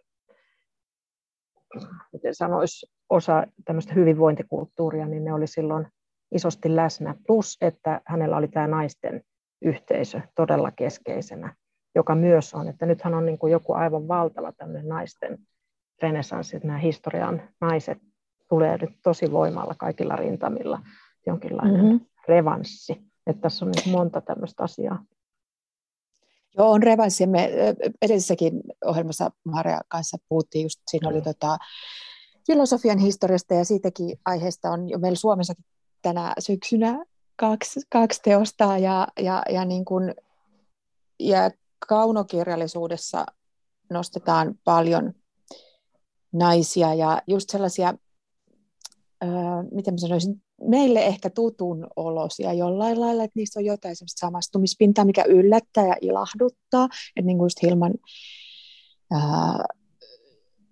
[2.13, 5.88] miten sanoisi, osa tämmöistä hyvinvointikulttuuria, niin ne oli silloin
[6.32, 7.15] isosti läsnä.
[7.27, 9.21] Plus, että hänellä oli tämä naisten
[9.62, 11.56] yhteisö todella keskeisenä,
[11.95, 15.38] joka myös on, että nythän on niin kuin joku aivan valtava tämmöinen naisten
[16.01, 17.97] renesanssi, nämä historian naiset
[18.50, 20.80] tulee nyt tosi voimalla kaikilla rintamilla
[21.26, 22.00] jonkinlainen mm-hmm.
[22.28, 23.08] revanssi.
[23.28, 25.04] Että tässä on nyt monta tämmöistä asiaa.
[26.58, 27.28] Joo, on revanssi.
[27.28, 27.50] Me
[28.02, 31.58] edellisessäkin ohjelmassa Maria kanssa puhuttiin, just siinä oli tota,
[32.48, 35.66] filosofian historiasta ja siitäkin aiheesta on jo meillä Suomessakin
[36.02, 37.06] tänä syksynä
[37.36, 40.16] kaksi, kaksi teosta ja, ja, ja, niin kuin,
[41.20, 41.52] ja
[41.88, 43.26] kaunokirjallisuudessa
[43.90, 45.14] nostetaan paljon
[46.34, 47.94] naisia ja just sellaisia,
[49.71, 55.06] miten mä sanoisin, meille ehkä tutun olosia jollain lailla, että niissä on jotain semmoista samastumispintaa,
[55.06, 56.86] mikä yllättää ja ilahduttaa.
[57.15, 57.93] Että niin kuin just Hilman,
[59.12, 59.65] ää,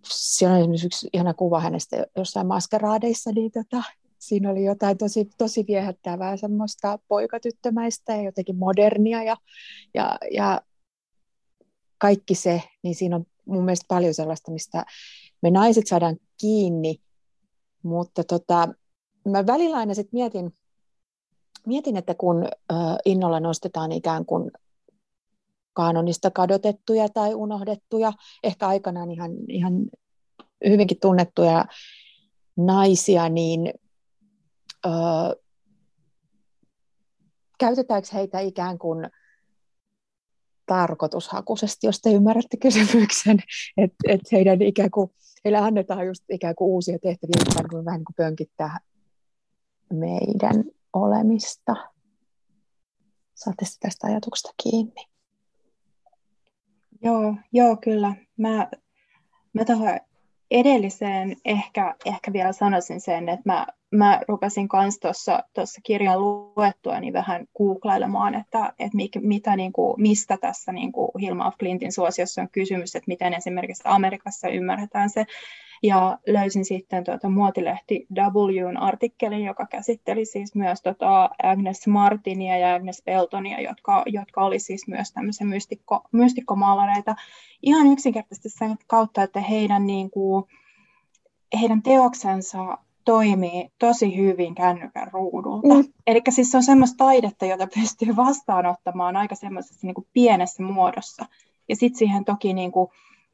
[0.07, 3.83] siellä on esimerkiksi ihana kuva hänestä jossain maskeraadeissa, niin tota,
[4.19, 9.37] siinä oli jotain tosi, tosi viehättävää semmoista poikatyttömäistä ja jotenkin modernia ja,
[9.93, 10.61] ja, ja
[11.97, 14.85] kaikki se, niin siinä on mun mielestä paljon sellaista, mistä
[15.41, 16.95] me naiset saadaan kiinni,
[17.85, 18.69] mutta tota,
[19.27, 20.53] mä välillä aina sit mietin,
[21.65, 22.47] mietin, että kun
[23.05, 24.51] innolla nostetaan ikään kuin
[25.73, 29.73] kaanonista kadotettuja tai unohdettuja, ehkä aikanaan ihan, ihan
[30.67, 31.65] hyvinkin tunnettuja
[32.57, 33.73] naisia, niin
[34.85, 34.89] ö,
[37.59, 39.09] käytetäänkö heitä ikään kuin
[40.65, 43.39] tarkoitushakuisesti, jos te ymmärrätte kysymyksen,
[43.77, 45.11] että et heidän ikään kuin,
[45.45, 48.79] heille annetaan just ikään kuin uusia tehtäviä, jotka kuin vähän niin kuin pönkittää
[49.93, 51.75] meidän olemista.
[53.35, 55.07] Saatte tästä ajatuksesta kiinni.
[57.01, 58.15] Joo, joo kyllä.
[58.37, 58.69] Mä,
[59.53, 59.99] mä tuohon
[60.51, 64.99] edelliseen ehkä, ehkä vielä sanoisin sen, että mä, mä rupesin myös
[65.53, 70.91] tuossa kirjan luettua niin vähän googlailemaan, että, että mikä, mitä, niin kuin, mistä tässä niin
[70.91, 75.25] kuin Hilma of Clintin suosiossa on kysymys, että miten esimerkiksi Amerikassa ymmärretään se.
[75.83, 82.75] Ja löysin sitten tuota muotilehti W'n artikkelin, joka käsitteli siis myös tota Agnes Martinia ja
[82.75, 87.15] Agnes Peltonia, jotka, jotka oli siis myös tämmöisiä mystikko, mystikkomaalareita.
[87.61, 90.45] Ihan yksinkertaisesti sen kautta, että heidän, niin kuin,
[91.61, 95.73] heidän teoksensa toimii tosi hyvin kännykän ruudulta.
[95.73, 95.93] Mm.
[96.07, 101.25] Eli siis se on semmoista taidetta, jota pystyy vastaanottamaan aika semmoisessa niin kuin pienessä muodossa.
[101.69, 102.89] Ja sitten siihen toki niin kuin,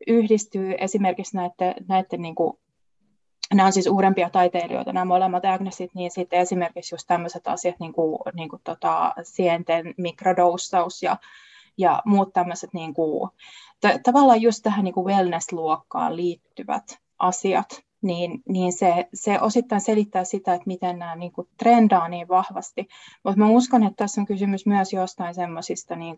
[0.08, 2.58] yhdistyy esimerkiksi näiden, näiden niin kuin,
[3.54, 7.94] nämä on siis uudempia taiteilijoita, nämä molemmat Agnesit, niin sitten esimerkiksi just tämmöiset asiat, niin
[7.94, 11.18] kuin, niin kuin tota, sienten mikrodoussaus ja,
[11.78, 13.30] ja muut tämmöiset niin kuin,
[13.82, 20.24] t- tavallaan just tähän niin kuin wellness-luokkaan liittyvät asiat, niin, niin se, se osittain selittää
[20.24, 22.88] sitä, että miten nämä niin kuin trendaa niin vahvasti.
[23.24, 26.18] Mutta mä uskon, että tässä on kysymys myös jostain semmoisista niin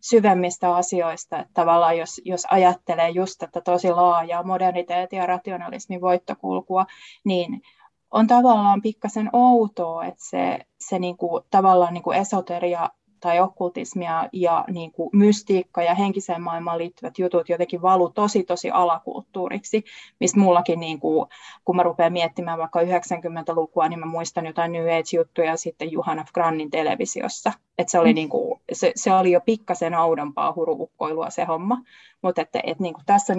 [0.00, 6.86] syvemmistä asioista, että tavallaan jos, jos ajattelee just tätä tosi laajaa moderniteetin ja rationalismin voittokulkua,
[7.24, 7.62] niin
[8.10, 12.90] on tavallaan pikkasen outoa, että se, se niin kuin, tavallaan niin kuin esoteria
[13.24, 18.70] tai okkultismia ja niin kuin mystiikka ja henkiseen maailmaan liittyvät jutut jotenkin valu tosi tosi
[18.70, 19.84] alakulttuuriksi,
[20.20, 21.28] mistä mullakin, niin kuin,
[21.64, 26.70] kun mä rupean miettimään vaikka 90-lukua, niin mä muistan jotain New Age-juttuja sitten Juhana Grannin
[26.70, 27.52] televisiossa.
[27.78, 28.14] Et se, oli mm.
[28.14, 31.78] niin kuin, se, se oli jo pikkasen audompaa huruukkoilua se homma,
[32.22, 33.34] mutta että, että niin kuin tässä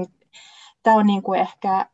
[0.84, 1.86] tämä on niin kuin ehkä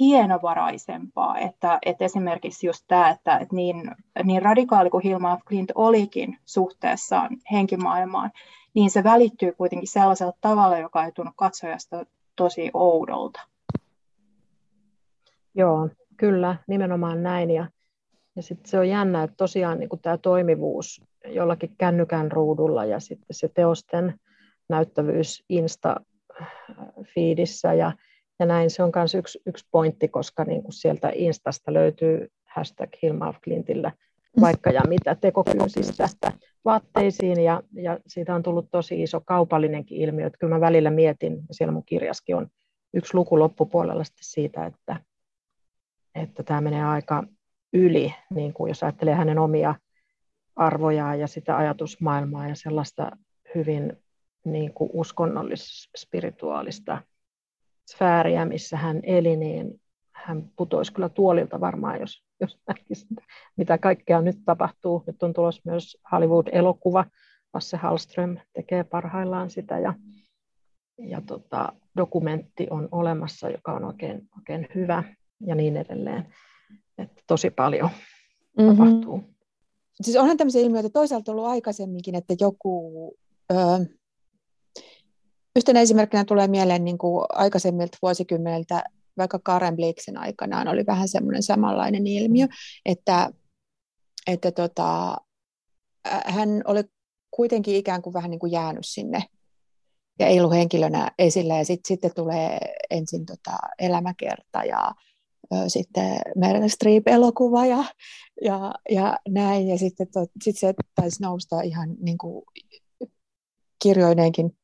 [0.00, 3.90] hienovaraisempaa, että, että esimerkiksi just tämä, että, että niin,
[4.24, 8.30] niin radikaali kuin Hilma Klint olikin suhteessaan henkimaailmaan,
[8.74, 13.40] niin se välittyy kuitenkin sellaisella tavalla, joka ei tunnu katsojasta tosi oudolta.
[15.54, 17.50] Joo, kyllä, nimenomaan näin.
[17.50, 17.66] Ja,
[18.36, 23.26] ja sitten se on jännä, että tosiaan niin tämä toimivuus jollakin kännykän ruudulla ja sitten
[23.30, 24.20] se teosten
[24.68, 27.92] näyttävyys Insta-fiidissä ja
[28.38, 32.90] ja näin se on myös yksi, yksi pointti, koska niin kuin sieltä Instasta löytyy hashtag
[33.02, 33.92] Hilma of Clintillä
[34.40, 36.08] vaikka ja mitä tekokyysistä
[36.64, 37.40] vaatteisiin.
[37.40, 41.54] Ja, ja siitä on tullut tosi iso kaupallinenkin ilmiö, että kyllä mä välillä mietin, ja
[41.54, 42.48] siellä mun kirjaskin on
[42.94, 45.00] yksi luku loppupuolella siitä, että,
[46.14, 47.24] että tämä menee aika
[47.72, 49.74] yli, niin kuin jos ajattelee hänen omia
[50.56, 53.10] arvojaan ja sitä ajatusmaailmaa ja sellaista
[53.54, 54.02] hyvin
[54.44, 56.98] niin kuin uskonnollis-spirituaalista
[57.90, 59.80] sfääriä, missä hän eli, niin
[60.12, 63.06] hän putoisi kyllä tuolilta varmaan, jos, jos näkisi,
[63.56, 65.04] mitä kaikkea nyt tapahtuu.
[65.06, 67.04] Nyt on tulossa myös Hollywood-elokuva.
[67.54, 69.94] Lasse Hallström tekee parhaillaan sitä ja,
[70.98, 75.04] ja tota, dokumentti on olemassa, joka on oikein, oikein hyvä
[75.46, 76.34] ja niin edelleen.
[76.98, 77.90] Että tosi paljon
[78.58, 78.76] mm-hmm.
[78.76, 79.24] tapahtuu.
[80.02, 83.14] Siis onhan tämmöisiä ilmiöitä toisaalta ollut aikaisemminkin, että joku
[83.52, 83.56] ö,
[85.56, 88.84] Yhtenä esimerkkinä tulee mieleen niin kuin aikaisemmilta vuosikymmeniltä,
[89.18, 92.46] vaikka Karen Blixen aikanaan oli vähän semmoinen samanlainen ilmiö,
[92.84, 93.30] että,
[94.26, 95.16] että tota,
[96.24, 96.82] hän oli
[97.30, 99.22] kuitenkin ikään kuin vähän niin kuin jäänyt sinne
[100.18, 101.58] ja ei ollut henkilönä esillä.
[101.58, 102.58] Ja sit, sitten tulee
[102.90, 104.94] ensin tota elämäkerta ja
[105.52, 107.84] ö, sitten Meryl Streep-elokuva ja,
[108.42, 109.68] ja, ja näin.
[109.68, 112.44] Ja sitten to, sit se taisi nousta ihan niin kuin
[113.82, 114.56] kirjoineenkin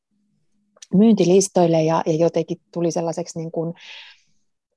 [0.97, 3.73] myyntilistoille ja, ja jotenkin tuli sellaiseksi niin kuin,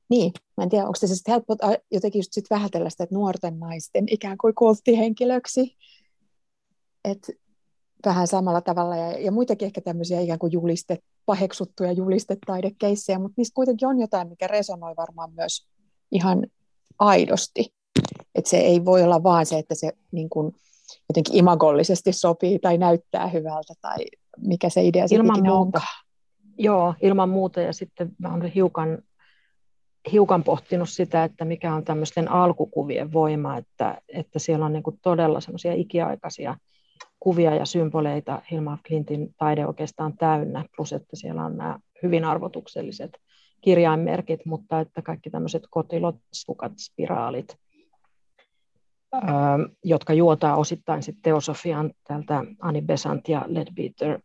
[0.08, 1.56] niin, mä en tiedä, onko se sitten helppo
[1.90, 5.76] jotenkin just sit vähätellä sitä, että nuorten naisten ikään kuin kulttihenkilöksi,
[7.04, 7.32] että
[8.04, 13.54] vähän samalla tavalla ja, ja muitakin ehkä tämmöisiä ikään kuin julistet, paheksuttuja julistetaidekeissejä, mutta niissä
[13.54, 15.66] kuitenkin on jotain, mikä resonoi varmaan myös
[16.12, 16.46] ihan
[16.98, 17.72] aidosti.
[18.34, 20.54] Että se ei voi olla vaan se, että se niin kuin,
[21.08, 23.96] jotenkin imagollisesti sopii tai näyttää hyvältä tai
[24.36, 26.05] mikä se idea sitten ikinä onkaan.
[26.58, 27.60] Joo, ilman muuta.
[27.60, 28.98] Ja sitten mä olen hiukan,
[30.12, 34.98] hiukan pohtinut sitä, että mikä on tämmöisten alkukuvien voima, että, että siellä on niin kuin
[35.02, 36.56] todella semmoisia ikiaikaisia
[37.20, 43.10] kuvia ja symboleita Hilma Clintin taide oikeastaan täynnä, plus että siellä on nämä hyvin arvotukselliset
[43.60, 47.56] kirjainmerkit, mutta että kaikki tämmöiset kotilot, sukat, spiraalit,
[49.84, 54.20] jotka juotaa osittain sitten teosofian tältä Annie Besant ja Ledbeater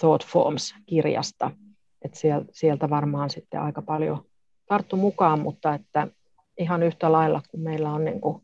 [0.00, 1.50] Thought Forms-kirjasta.
[2.02, 2.18] että
[2.52, 4.24] sieltä varmaan sitten aika paljon
[4.66, 6.08] tarttu mukaan, mutta että
[6.58, 8.42] ihan yhtä lailla, kun meillä on niin kuin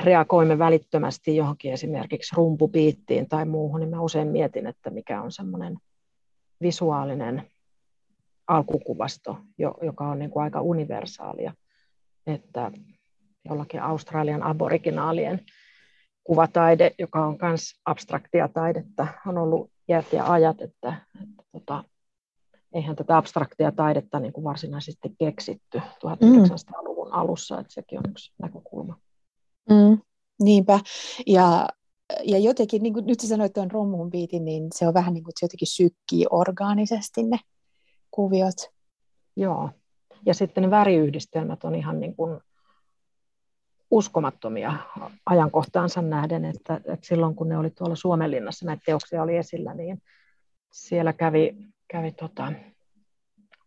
[0.00, 5.78] reagoimme välittömästi johonkin esimerkiksi rumpupiittiin tai muuhun, niin mä usein mietin, että mikä on semmoinen
[6.62, 7.50] visuaalinen
[8.46, 9.38] alkukuvasto,
[9.82, 11.54] joka on niin kuin aika universaalia,
[12.26, 12.72] että
[13.44, 15.40] jollakin Australian aboriginaalien
[16.30, 21.84] kuvataide, joka on myös abstraktia taidetta, on ollut iät ja ajat, että, että tota,
[22.74, 27.14] eihän tätä abstraktia taidetta niin kuin varsinaisesti keksitty 1900-luvun mm.
[27.14, 28.96] alussa, että sekin on yksi näkökulma.
[29.70, 29.98] Mm,
[30.42, 30.80] niinpä,
[31.26, 31.68] ja,
[32.24, 35.24] ja jotenkin, niin kuin nyt sä sanoit tuon romuun biitin, niin se on vähän niin
[35.24, 37.38] kuin, että se jotenkin sykkii orgaanisesti ne
[38.10, 38.70] kuviot.
[39.36, 39.70] Joo,
[40.26, 42.40] ja sitten ne väriyhdistelmät on ihan niin kuin
[43.90, 44.72] uskomattomia
[45.26, 50.02] ajankohtaansa nähden, että, että silloin kun ne oli tuolla Suomenlinnassa, näitä teoksia oli esillä, niin
[50.72, 51.56] siellä kävi,
[51.88, 52.52] kävi tota,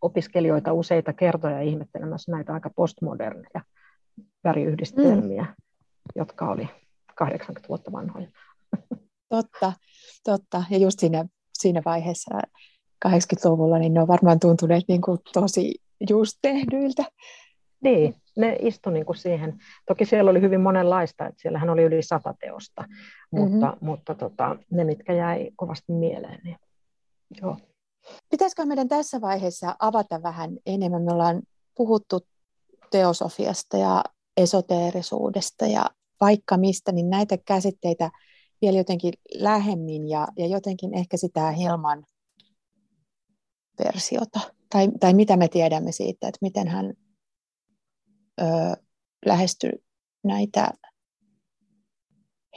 [0.02, 3.62] opiskelijoita useita kertoja ihmettelemässä näitä aika postmoderneja
[4.44, 5.54] väriyhdistelmiä, mm.
[6.16, 6.70] jotka oli
[7.16, 8.28] 80 vuotta vanhoja.
[9.30, 9.74] Totta,
[10.24, 10.64] totta.
[10.70, 12.38] Ja just siinä, siinä vaiheessa
[13.08, 15.76] 80-luvulla, niin ne on varmaan tuntuneet niin kuin tosi
[16.10, 17.04] just tehdyiltä.
[17.84, 19.60] Niin, ne istu niin kuin siihen.
[19.86, 22.84] Toki siellä oli hyvin monenlaista, että siellähän oli yli sata teosta,
[23.32, 23.88] mutta, mm-hmm.
[23.88, 26.58] mutta tota, ne, mitkä jäi kovasti mieleen, niin
[27.42, 27.58] joo.
[28.30, 31.02] Pitäisikö meidän tässä vaiheessa avata vähän enemmän?
[31.02, 31.42] Me ollaan
[31.76, 32.20] puhuttu
[32.92, 34.04] teosofiasta ja
[34.38, 35.86] esoteerisuudesta ja
[36.22, 38.12] vaikka mistä, niin näitä käsitteitä
[38.62, 42.06] vielä jotenkin lähemmin ja, ja jotenkin ehkä sitä Hilman
[43.86, 44.40] versiota.
[44.70, 46.94] Tai, tai mitä me tiedämme siitä, että miten hän
[48.42, 48.46] ö,
[49.26, 49.72] lähestyy
[50.24, 50.70] näitä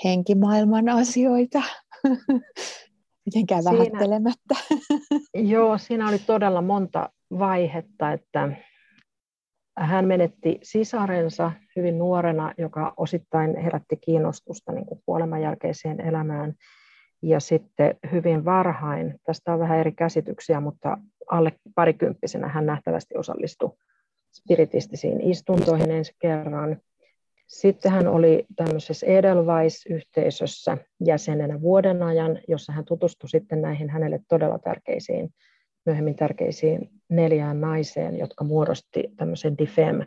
[0.05, 1.62] henkimaailman asioita.
[3.27, 4.55] Mitenkään siinä, vähättelemättä.
[5.53, 8.53] Joo, siinä oli todella monta vaihetta, että
[9.79, 16.55] hän menetti sisarensa hyvin nuorena, joka osittain herätti kiinnostusta niin kuin kuoleman jälkeiseen elämään.
[17.23, 20.99] Ja sitten hyvin varhain, tästä on vähän eri käsityksiä, mutta
[21.31, 23.71] alle parikymppisenä hän nähtävästi osallistui
[24.37, 26.81] spiritistisiin istuntoihin ensi kerran.
[27.46, 34.59] Sitten hän oli tämmöisessä Edelweiss-yhteisössä jäsenenä vuoden ajan, jossa hän tutustui sitten näihin hänelle todella
[34.59, 35.31] tärkeisiin
[35.87, 40.01] myöhemmin tärkeisiin neljään naiseen, jotka muodosti tämmöisen DIFEM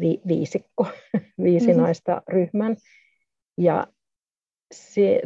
[0.00, 0.86] vi- viisikko,
[1.44, 1.82] viisi mm-hmm.
[1.82, 2.76] naista ryhmän.
[3.58, 3.86] Ja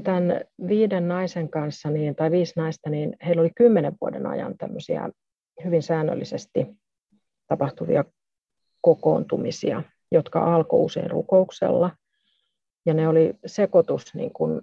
[0.04, 5.08] tämän viiden naisen kanssa, niin, tai viisi naista, niin heillä oli kymmenen vuoden ajan tämmöisiä
[5.64, 6.66] hyvin säännöllisesti
[7.46, 8.04] tapahtuvia
[8.80, 11.90] kokoontumisia, jotka alkoi usein rukouksella.
[12.86, 14.60] Ja ne oli sekoitus niin kuin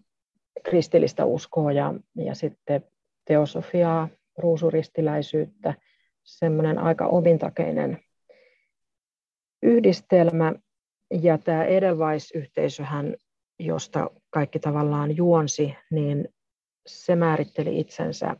[0.64, 2.84] kristillistä uskoa ja, ja sitten
[3.26, 5.74] teosofiaa, ruusuristiläisyyttä,
[6.24, 8.00] semmoinen aika omintakeinen
[9.64, 10.54] yhdistelmä.
[11.22, 13.16] Ja tämä Edelweiss-yhteisöhän,
[13.60, 16.30] josta kaikki tavallaan juonsi, niin
[16.88, 18.36] se määritteli itsensä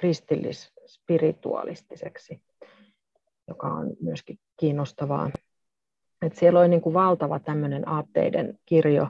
[0.00, 2.40] kristillis-spiritualistiseksi,
[3.48, 5.30] joka on myöskin kiinnostavaa.
[6.22, 9.08] Et siellä oli niin kuin valtava tämmöinen aatteiden kirjo,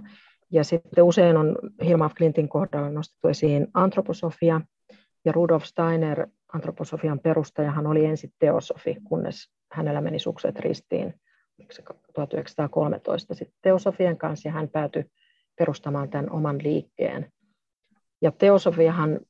[0.51, 4.61] ja sitten usein on Hilma Clintin kohdalla nostettu esiin antroposofia,
[5.25, 11.15] ja Rudolf Steiner, antroposofian perustajahan, oli ensin teosofi, kunnes hänellä meni sukset ristiin
[12.15, 15.05] 1913 sitten teosofien kanssa, ja hän päätyi
[15.59, 17.33] perustamaan tämän oman liikkeen.
[18.23, 19.21] Ja teosofiahan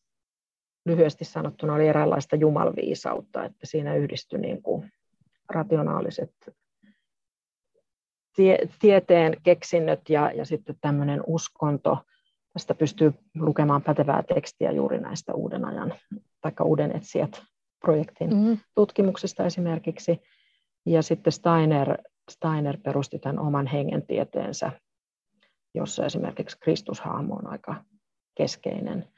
[0.85, 4.93] lyhyesti sanottuna oli eräänlaista jumalviisautta, että siinä yhdistyi niin kuin
[5.49, 6.35] rationaaliset
[8.37, 11.99] tie, tieteen keksinnöt ja, ja sitten tämmöinen uskonto,
[12.55, 15.95] Tästä pystyy lukemaan pätevää tekstiä juuri näistä uuden ajan
[16.41, 17.43] tai uuden etsijät
[17.81, 18.59] projektin mm-hmm.
[18.75, 20.21] tutkimuksista esimerkiksi.
[20.87, 21.99] Ja sitten Steiner,
[22.31, 24.73] Steiner perusti tämän oman hengentieteensä,
[25.75, 27.85] jossa esimerkiksi Kristushahmo on aika
[28.35, 29.09] keskeinen.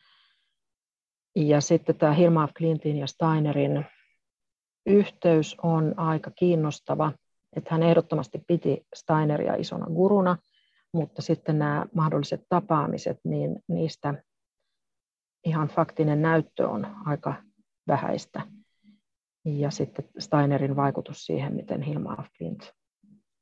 [1.36, 3.84] Ja sitten tämä Hilma Klintin ja Steinerin
[4.86, 7.12] yhteys on aika kiinnostava,
[7.56, 10.36] että hän ehdottomasti piti Steineria isona guruna,
[10.92, 14.14] mutta sitten nämä mahdolliset tapaamiset, niin niistä
[15.44, 17.34] ihan faktinen näyttö on aika
[17.88, 18.42] vähäistä.
[19.44, 22.72] Ja sitten Steinerin vaikutus siihen, miten Hilma af Klint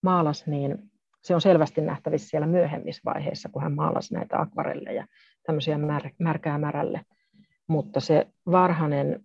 [0.03, 0.90] maalasi, niin
[1.22, 5.07] se on selvästi nähtävissä siellä myöhemmissä vaiheissa, kun hän maalasi näitä akvarelleja,
[5.47, 7.01] tämmöisiä mär, märkää märälle.
[7.68, 9.24] Mutta se varhainen,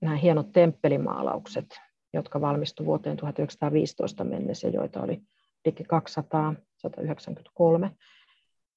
[0.00, 1.80] nämä hienot temppelimaalaukset,
[2.12, 5.22] jotka valmistuivat vuoteen 1915 mennessä, joita oli
[5.64, 7.90] liki 200, 193,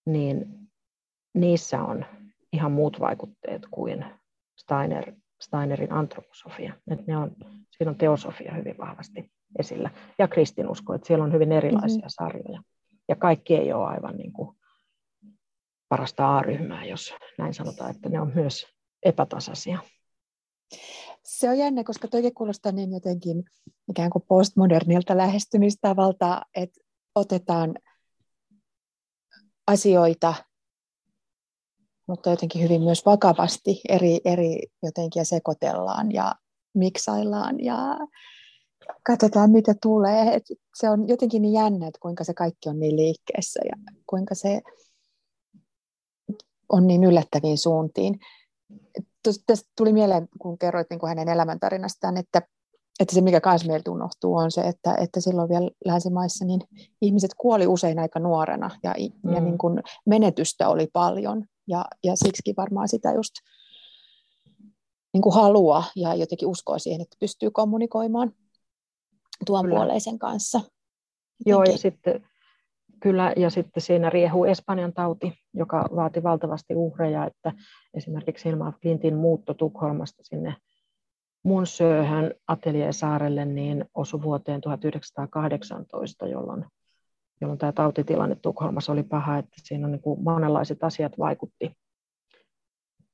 [0.05, 0.45] niin
[1.33, 2.05] niissä on
[2.53, 4.05] ihan muut vaikutteet kuin
[4.57, 6.73] Steiner, Steinerin antroposofia.
[6.91, 7.31] Et ne on,
[7.69, 9.89] siinä on teosofia hyvin vahvasti esillä
[10.19, 12.07] ja kristinusko, että siellä on hyvin erilaisia mm-hmm.
[12.07, 12.61] sarjoja.
[13.09, 14.57] Ja kaikki ei ole aivan niin kuin
[15.89, 18.72] parasta A-ryhmää, jos näin sanotaan, että ne on myös
[19.05, 19.79] epätasaisia.
[21.23, 23.43] Se on jännä, koska toikin kuulostaa niin jotenkin
[23.89, 26.79] ikään kuin postmodernilta lähestymistavalta, että
[27.15, 27.75] otetaan
[29.67, 30.33] asioita,
[32.07, 36.35] mutta jotenkin hyvin myös vakavasti eri, eri jotenkin ja sekoitellaan ja
[36.73, 37.97] miksaillaan ja
[39.03, 40.33] katsotaan mitä tulee.
[40.33, 40.43] Et
[40.75, 44.61] se on jotenkin niin jännä, että kuinka se kaikki on niin liikkeessä ja kuinka se
[46.69, 48.19] on niin yllättäviin suuntiin.
[49.23, 52.41] Tästä tuli mieleen, kun kerroit niin kuin hänen elämäntarinastaan, että,
[52.99, 56.61] että se, mikä myös meiltä unohtuu, on se, että, että silloin vielä länsimaissa niin
[57.01, 59.33] ihmiset kuoli usein aika nuorena ja, mm.
[59.33, 61.45] ja niin kuin menetystä oli paljon.
[61.67, 63.33] Ja, ja siksi varmaan sitä just
[65.13, 68.33] niin kuin halua ja jotenkin uskoa siihen, että pystyy kommunikoimaan
[69.45, 70.57] tuon puoleisen kanssa.
[70.57, 70.71] Jotenkin.
[71.45, 72.27] Joo, ja sitten
[73.03, 77.51] Kyllä, ja sitten siinä riehuu Espanjan tauti, joka vaati valtavasti uhreja, että
[77.93, 80.55] esimerkiksi Hilma Flintin muutto Tukholmasta sinne
[81.43, 86.65] mun sööhön Ateliesaarelle niin osui vuoteen 1918, jolloin,
[87.41, 91.71] jolloin tämä tautitilanne Tukholmassa oli paha, että siinä niin kuin monenlaiset asiat vaikutti,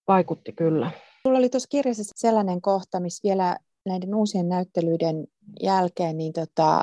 [0.08, 0.92] vaikutti kyllä.
[1.24, 5.28] Sulla oli tuossa kirjassa sellainen kohta, missä vielä näiden uusien näyttelyiden
[5.64, 6.82] jälkeen niin tota,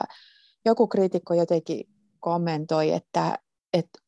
[0.64, 1.95] joku kriitikko jotenkin
[2.26, 3.38] kommentoi, että,
[3.72, 3.98] että,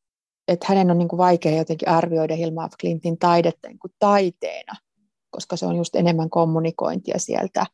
[0.48, 4.74] että hänen on niin kuin vaikea jotenkin arvioida Hilma af Clintin taidetta niin kuin taiteena,
[5.30, 7.66] koska se on just enemmän kommunikointia sieltä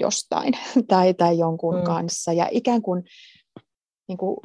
[0.00, 0.54] jostain
[0.88, 1.82] tai, tai jonkun mm.
[1.82, 2.32] kanssa.
[2.32, 3.04] Ja ikään kuin,
[4.08, 4.36] niin kuin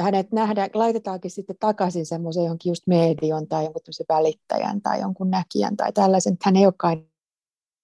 [0.00, 5.76] hänet nähdään, laitetaankin sitten takaisin semmoisen johonkin just medion tai jonkun välittäjän tai jonkun näkijän
[5.76, 7.06] tai tällaisen, että hän ei olekaan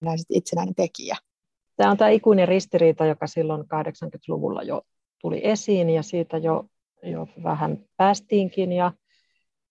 [0.03, 1.17] enää itsenäinen tekijä.
[1.77, 4.83] Tämä on tämä ikuinen ristiriita, joka silloin 80-luvulla jo
[5.25, 6.65] tuli esiin ja siitä jo,
[7.03, 8.93] jo vähän päästiinkin ja,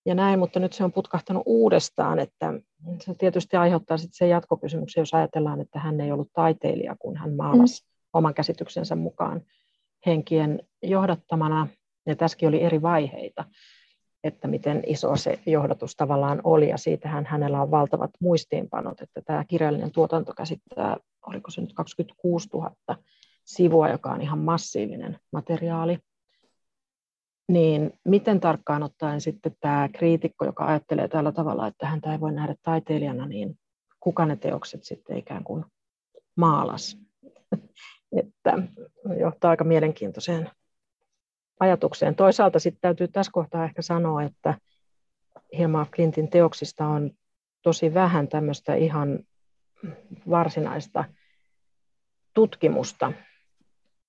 [0.06, 2.54] ja näin, mutta nyt se on putkahtanut uudestaan, että
[3.00, 7.34] se tietysti aiheuttaa sitten sen jatkokysymyksen, jos ajatellaan, että hän ei ollut taiteilija, kun hän
[7.36, 7.90] maalasi mm.
[8.14, 9.42] oman käsityksensä mukaan
[10.06, 11.68] henkien johdattamana,
[12.06, 13.46] ja tässäkin oli eri vaiheita,
[14.24, 19.46] että miten iso se johdatus tavallaan oli, ja siitähän hänellä on valtavat muistiinpanot, että tämä
[19.48, 20.98] kirjallinen tuotanto käsittää,
[21.28, 22.76] oliko se nyt 26 000
[23.44, 25.98] sivua, joka on ihan massiivinen materiaali,
[27.48, 32.32] niin miten tarkkaan ottaen sitten tämä kriitikko, joka ajattelee tällä tavalla, että häntä ei voi
[32.32, 33.60] nähdä taiteilijana, niin
[34.00, 35.66] kuka ne teokset sitten ikään kuin
[36.36, 36.98] maalas?
[38.20, 38.58] että
[39.20, 40.50] johtaa aika mielenkiintoiseen
[41.60, 42.16] ajatukseen.
[42.16, 44.58] Toisaalta sitten täytyy tässä kohtaa ehkä sanoa, että
[45.58, 47.12] Hilma Clintin teoksista on
[47.62, 49.20] tosi vähän tämmöistä ihan
[50.30, 51.04] varsinaista
[52.34, 53.14] tutkimusta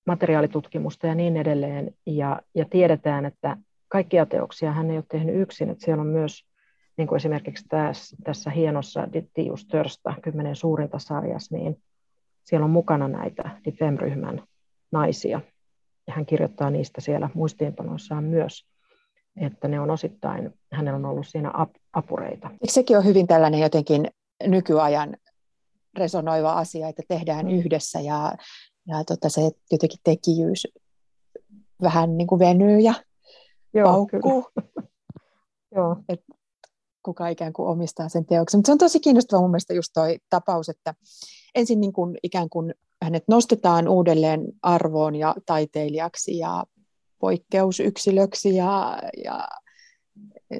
[0.07, 1.95] materiaalitutkimusta ja niin edelleen.
[2.07, 3.57] Ja, ja tiedetään, että
[3.89, 6.45] kaikkia teoksia hän ei ole tehnyt yksin, että siellä on myös
[6.97, 11.83] niin kuin esimerkiksi tässä, tässä hienossa Dittius Törsta, kymmenen suurinta sarjassa, niin
[12.45, 14.43] siellä on mukana näitä DIFEM-ryhmän
[14.93, 15.41] naisia.
[16.07, 18.67] Ja hän kirjoittaa niistä siellä muistiinpanoissaan myös,
[19.37, 22.51] että ne on osittain, hänellä on ollut siinä ap- apureita.
[22.51, 24.09] Eikö sekin on hyvin tällainen jotenkin
[24.47, 25.17] nykyajan
[25.99, 28.33] resonoiva asia, että tehdään yhdessä ja
[28.87, 30.67] ja tota, se jotenkin tekijyys
[31.83, 32.95] vähän niin kuin venyy ja
[33.75, 34.45] Joo, paukkuu.
[35.77, 35.97] Joo.
[36.09, 36.21] Et
[37.03, 38.59] kuka ikään kuin omistaa sen teoksen.
[38.59, 40.95] Mutta se on tosi kiinnostava mun mielestä just toi tapaus, että
[41.55, 46.65] ensin niin kuin ikään kuin hänet nostetaan uudelleen arvoon ja taiteilijaksi ja
[47.19, 49.49] poikkeusyksilöksi ja, ja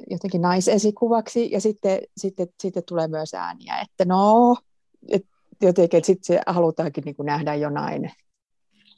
[0.09, 4.55] jotenkin naisesikuvaksi ja sitten, sitten, sitten tulee myös ääniä, että no,
[5.09, 5.25] et
[5.61, 8.11] jotenkin, että sitten se halutaankin niin kuin nähdä jonain,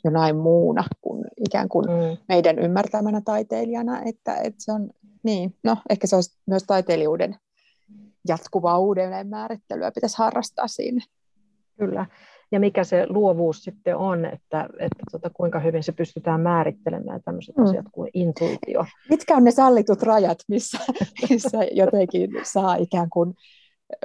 [0.03, 2.17] jonain muuna kuin ikään kuin mm.
[2.29, 4.89] meidän ymmärtämänä taiteilijana, että, että se on
[5.23, 7.35] niin, no ehkä se olisi myös taiteilijuuden
[8.27, 11.01] jatkuvaa uudelleen määrittelyä pitäisi harrastaa siinä.
[11.77, 12.05] Kyllä.
[12.51, 17.57] Ja mikä se luovuus sitten on, että, että tota, kuinka hyvin se pystytään määrittelemään tämmöiset
[17.57, 17.63] mm.
[17.63, 18.85] asiat kuin intuitio.
[19.09, 20.77] Mitkä on ne sallitut rajat, missä,
[21.29, 23.33] missä jotenkin saa ikään kuin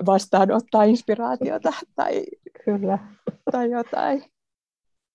[0.06, 2.24] vastaanottaa inspiraatiota tai,
[2.64, 2.98] Kyllä.
[3.52, 4.24] tai jotain.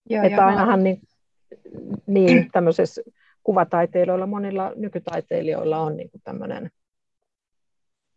[0.09, 1.01] Joo, että ainahan niin,
[2.07, 3.01] niin tämmöisessä
[3.43, 6.71] kuvataiteilijoilla, monilla nykytaiteilijoilla on niin tämmöinen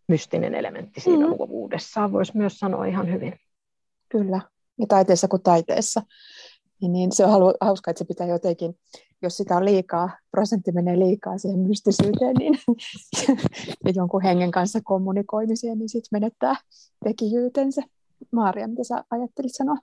[0.08, 1.30] mystinen elementti siinä mm.
[1.30, 3.34] luovuudessaan, voisi myös sanoa ihan hyvin.
[4.08, 4.40] Kyllä,
[4.78, 6.02] ja taiteessa kuin taiteessa.
[6.80, 8.74] Niin, niin se on hauska, että se pitää jotenkin
[9.22, 12.58] jos sitä on liikaa, prosentti menee liikaa siihen mystisyyteen niin,
[13.84, 16.56] ja jonkun hengen kanssa kommunikoimiseen, niin sitten menettää
[17.04, 17.82] tekijyytensä.
[18.32, 19.76] Maaria, mitä sä ajattelit sanoa?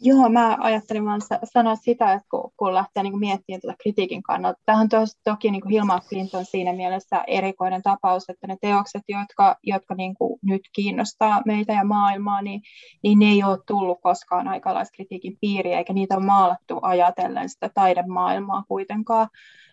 [0.00, 4.60] Joo, mä ajattelin vaan sanoa sitä, että kun, kun lähtee niin miettimään tätä kritiikin kannalta.
[4.66, 9.56] Tämä on tos, toki niin Hilma Clinton siinä mielessä erikoinen tapaus, että ne teokset, jotka,
[9.62, 12.60] jotka niin kuin nyt kiinnostaa meitä ja maailmaa, niin,
[13.02, 18.64] niin ne ei ole tullut koskaan aikalaiskritiikin piiriä, eikä niitä ole maalattu ajatellen sitä taidemaailmaa
[18.68, 19.28] kuitenkaan.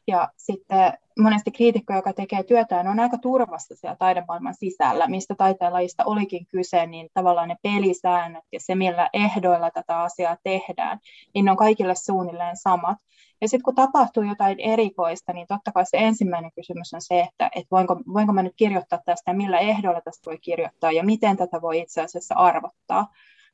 [0.08, 6.04] Ja sitten monesti kriitikko, joka tekee työtään, on aika turvassa siellä taidemaailman sisällä, mistä taiteenlajista
[6.06, 11.00] olikin kyse, niin tavallaan ne pelisäännöt ja se, millä ehdoilla tätä asiaa tehdään,
[11.34, 12.98] niin ne on kaikille suunnilleen samat.
[13.42, 17.50] Ja sitten kun tapahtuu jotain erikoista, niin totta kai se ensimmäinen kysymys on se, että,
[17.56, 21.62] että voinko, voinko mä nyt kirjoittaa tästä millä ehdoilla tästä voi kirjoittaa ja miten tätä
[21.62, 23.08] voi itse asiassa arvottaa.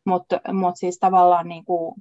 [0.05, 1.95] Mutta mut siis tavallaan niin kuin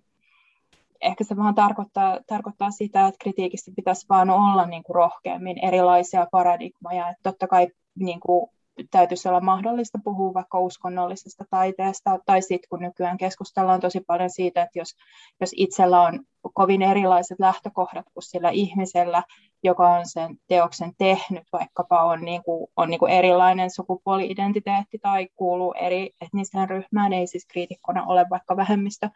[1.00, 6.26] ehkä se vaan tarkoittaa, tarkoittaa sitä, että kritiikissä pitäisi vaan olla niin kuin rohkeammin erilaisia
[6.30, 7.08] paradigmoja.
[7.08, 7.68] Että totta kai
[7.98, 8.50] niin kuin,
[8.90, 14.62] täytyisi olla mahdollista puhua vaikka uskonnollisesta taiteesta, tai sitten kun nykyään keskustellaan tosi paljon siitä,
[14.62, 14.96] että jos,
[15.40, 16.20] jos itsellä on
[16.54, 19.22] kovin erilaiset lähtökohdat kuin sillä ihmisellä,
[19.62, 25.28] joka on sen teoksen tehnyt, vaikkapa on, niin kuin, on niin kuin erilainen sukupuoli-identiteetti tai
[25.36, 29.10] kuuluu eri etniseen ryhmään, ei siis kriitikkona ole vaikka vähemmistö,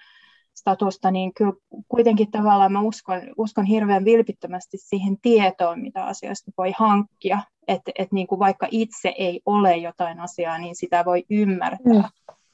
[0.54, 1.52] statusta, niin kyllä
[1.88, 7.38] kuitenkin tavallaan mä uskon, uskon hirveän vilpittömästi siihen tietoon, mitä asioista voi hankkia.
[7.68, 11.92] Että et niin kuin vaikka itse ei ole jotain asiaa, niin sitä voi ymmärtää.
[11.92, 12.02] Mm.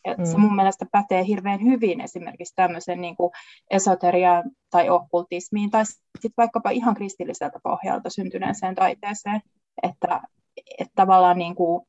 [0.06, 0.40] Ja se mm.
[0.40, 3.30] mun mielestä pätee hirveän hyvin esimerkiksi tämmöisen niin kuin
[3.70, 9.40] esoteriaan tai okkultismiin tai sitten vaikkapa ihan kristilliseltä pohjalta syntyneeseen taiteeseen.
[9.82, 10.20] Että,
[10.78, 11.86] että tavallaan niin kuin,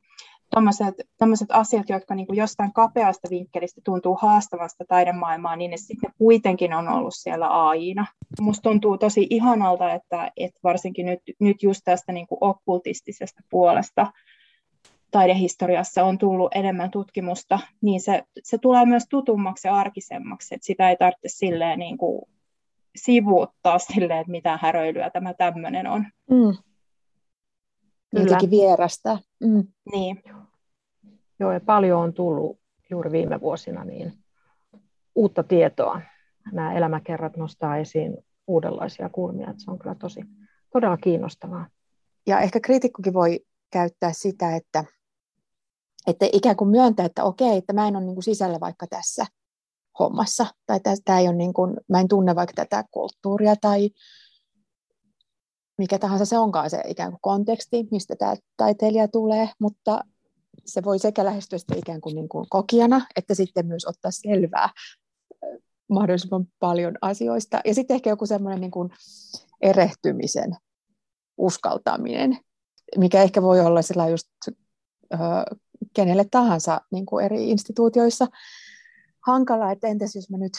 [1.17, 6.73] tuommoiset asiat, jotka niin kuin jostain kapeasta vinkkelistä tuntuu haastavasta taidemaailmaa, niin ne sitten kuitenkin
[6.73, 8.05] on ollut siellä aina.
[8.41, 14.07] Musta tuntuu tosi ihanalta, että, että varsinkin nyt, nyt just tästä niin kuin okkultistisesta puolesta
[15.11, 20.89] taidehistoriassa on tullut enemmän tutkimusta, niin se, se tulee myös tutummaksi ja arkisemmaksi, että sitä
[20.89, 22.21] ei tarvitse silleen niin kuin
[22.95, 26.05] sivuuttaa silleen, että mitä häröilyä tämä tämmöinen on.
[26.29, 26.57] Mm.
[28.13, 29.19] Jotenkin vierasta.
[29.39, 29.63] Mm.
[29.91, 30.23] Niin.
[31.39, 34.13] Joo, ja paljon on tullut juuri viime vuosina niin
[35.15, 36.01] uutta tietoa.
[36.51, 40.21] Nämä elämäkerrat nostaa esiin uudenlaisia kulmia, että se on kyllä tosi,
[40.73, 41.67] todella kiinnostavaa.
[42.27, 43.39] Ja ehkä kriitikkokin voi
[43.71, 44.83] käyttää sitä, että,
[46.07, 49.25] että ikään kuin myöntää, että okei, että mä en ole niin kuin sisällä vaikka tässä
[49.99, 53.89] hommassa, tai tämä ei ole niin kuin, mä en tunne vaikka tätä kulttuuria tai
[55.79, 60.01] mikä tahansa se onkaan se ikään kuin konteksti, mistä tämä taiteilija tulee, mutta
[60.65, 64.69] se voi sekä lähestyä sitä ikään kuin, niin kuin kokijana, että sitten myös ottaa selvää
[65.89, 67.59] mahdollisimman paljon asioista.
[67.65, 68.89] Ja sitten ehkä joku semmoinen niin
[69.61, 70.55] erehtymisen
[71.37, 72.37] uskaltaminen,
[72.97, 75.17] mikä ehkä voi olla sillä just ö,
[75.93, 78.27] kenelle tahansa niin kuin eri instituutioissa
[79.27, 80.53] hankala, että entäs jos mä nyt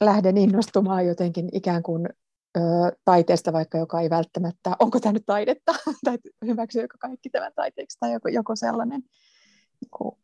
[0.00, 2.08] lähden innostumaan jotenkin ikään kuin
[2.56, 2.60] ö,
[3.04, 5.72] taiteesta vaikka, joka ei välttämättä, onko tämä nyt taidetta,
[6.04, 9.02] tai hyväksyykö kaikki tämän taiteeksi, tai joku, joku sellainen
[9.82, 10.18] joku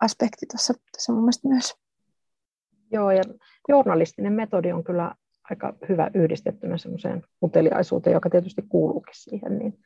[0.00, 1.74] aspekti tuossa, tuossa mun mielestä myös.
[2.92, 3.22] Joo, ja
[3.68, 5.14] journalistinen metodi on kyllä
[5.50, 9.78] aika hyvä yhdistettynä semmoiseen uteliaisuuteen, joka tietysti kuuluukin siihen, niin,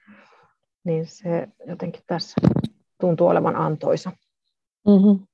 [0.84, 2.40] niin se jotenkin tässä
[3.00, 4.12] tuntuu olevan antoisa.
[4.86, 5.26] Mm-hmm.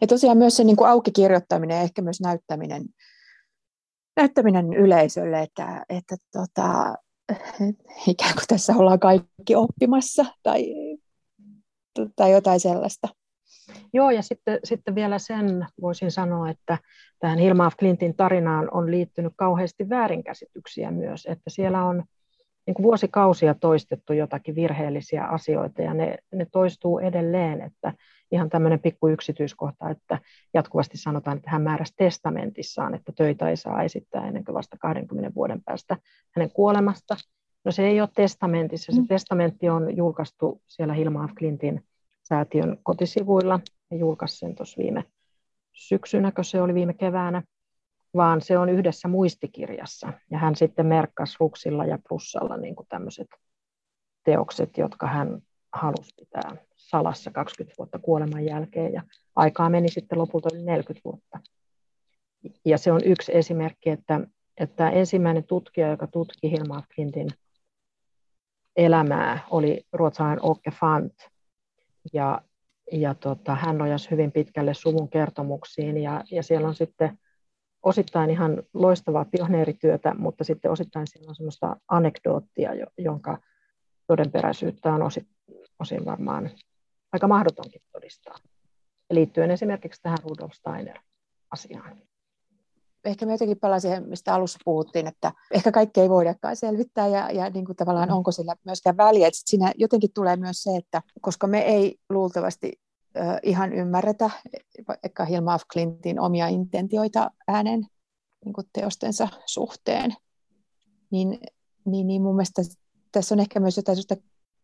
[0.00, 2.84] Ja tosiaan myös se niin kuin auki kirjoittaminen ja ehkä myös näyttäminen
[4.20, 6.94] näyttäminen yleisölle, että, että tota,
[8.06, 10.74] ikään kuin tässä ollaan kaikki oppimassa tai,
[12.16, 13.08] tai jotain sellaista.
[13.92, 16.78] Joo, ja sitten, sitten vielä sen voisin sanoa, että
[17.18, 22.04] tähän Hilma af Clintin tarinaan on liittynyt kauheasti väärinkäsityksiä myös, että siellä on
[22.70, 27.92] niin kuin vuosikausia toistettu jotakin virheellisiä asioita, ja ne, ne toistuu edelleen, että
[28.32, 30.18] ihan tämmöinen pikku yksityiskohta, että
[30.54, 35.34] jatkuvasti sanotaan, että hän määräsi testamentissaan, että töitä ei saa esittää ennen kuin vasta 20
[35.34, 35.96] vuoden päästä
[36.36, 37.16] hänen kuolemasta.
[37.64, 39.08] No se ei ole testamentissa, se mm.
[39.08, 41.84] testamentti on julkaistu siellä Hilma af Clintin
[42.28, 43.60] säätiön kotisivuilla
[43.90, 45.04] ja julkaisi sen tuossa viime
[45.72, 47.42] syksynä, kun se oli viime keväänä,
[48.16, 50.12] vaan se on yhdessä muistikirjassa.
[50.30, 53.28] Ja hän sitten merkkasi ruksilla ja plussalla niin kuin tämmöiset
[54.24, 55.40] teokset, jotka hän
[55.72, 59.02] halusi pitää salassa 20 vuotta kuoleman jälkeen ja
[59.36, 61.40] aikaa meni sitten lopulta yli 40 vuotta.
[62.64, 64.20] Ja se on yksi esimerkki, että,
[64.56, 67.28] että ensimmäinen tutkija, joka tutki Hilma af Klintin
[68.76, 71.14] elämää, oli ruotsalainen Åke Fant.
[72.12, 72.42] Ja,
[72.92, 77.18] ja tota, hän nojasi hyvin pitkälle suvun kertomuksiin ja, ja siellä on sitten
[77.82, 83.38] osittain ihan loistavaa pioneerityötä, mutta sitten osittain siinä on semmoista anekdoottia, jonka
[84.06, 85.28] todenperäisyyttä on osin,
[85.78, 86.50] osin varmaan
[87.12, 88.36] aika mahdotonkin todistaa.
[89.10, 92.02] Liittyen esimerkiksi tähän Rudolf Steiner-asiaan.
[93.04, 97.30] Ehkä me jotenkin palaan siihen, mistä alussa puhuttiin, että ehkä kaikkea ei voidakaan selvittää ja,
[97.30, 98.14] ja niin kuin tavallaan mm.
[98.14, 99.26] onko sillä myöskään väliä.
[99.26, 102.72] Että siinä jotenkin tulee myös se, että koska me ei luultavasti
[103.42, 104.30] ihan ymmärretä
[104.88, 107.86] vaikka Hilma af Clintin omia intentioita äänen
[108.44, 110.14] niin kuin teostensa suhteen,
[111.10, 111.40] niin,
[111.84, 112.62] niin, niin mun mielestä
[113.12, 113.98] tässä on ehkä myös jotain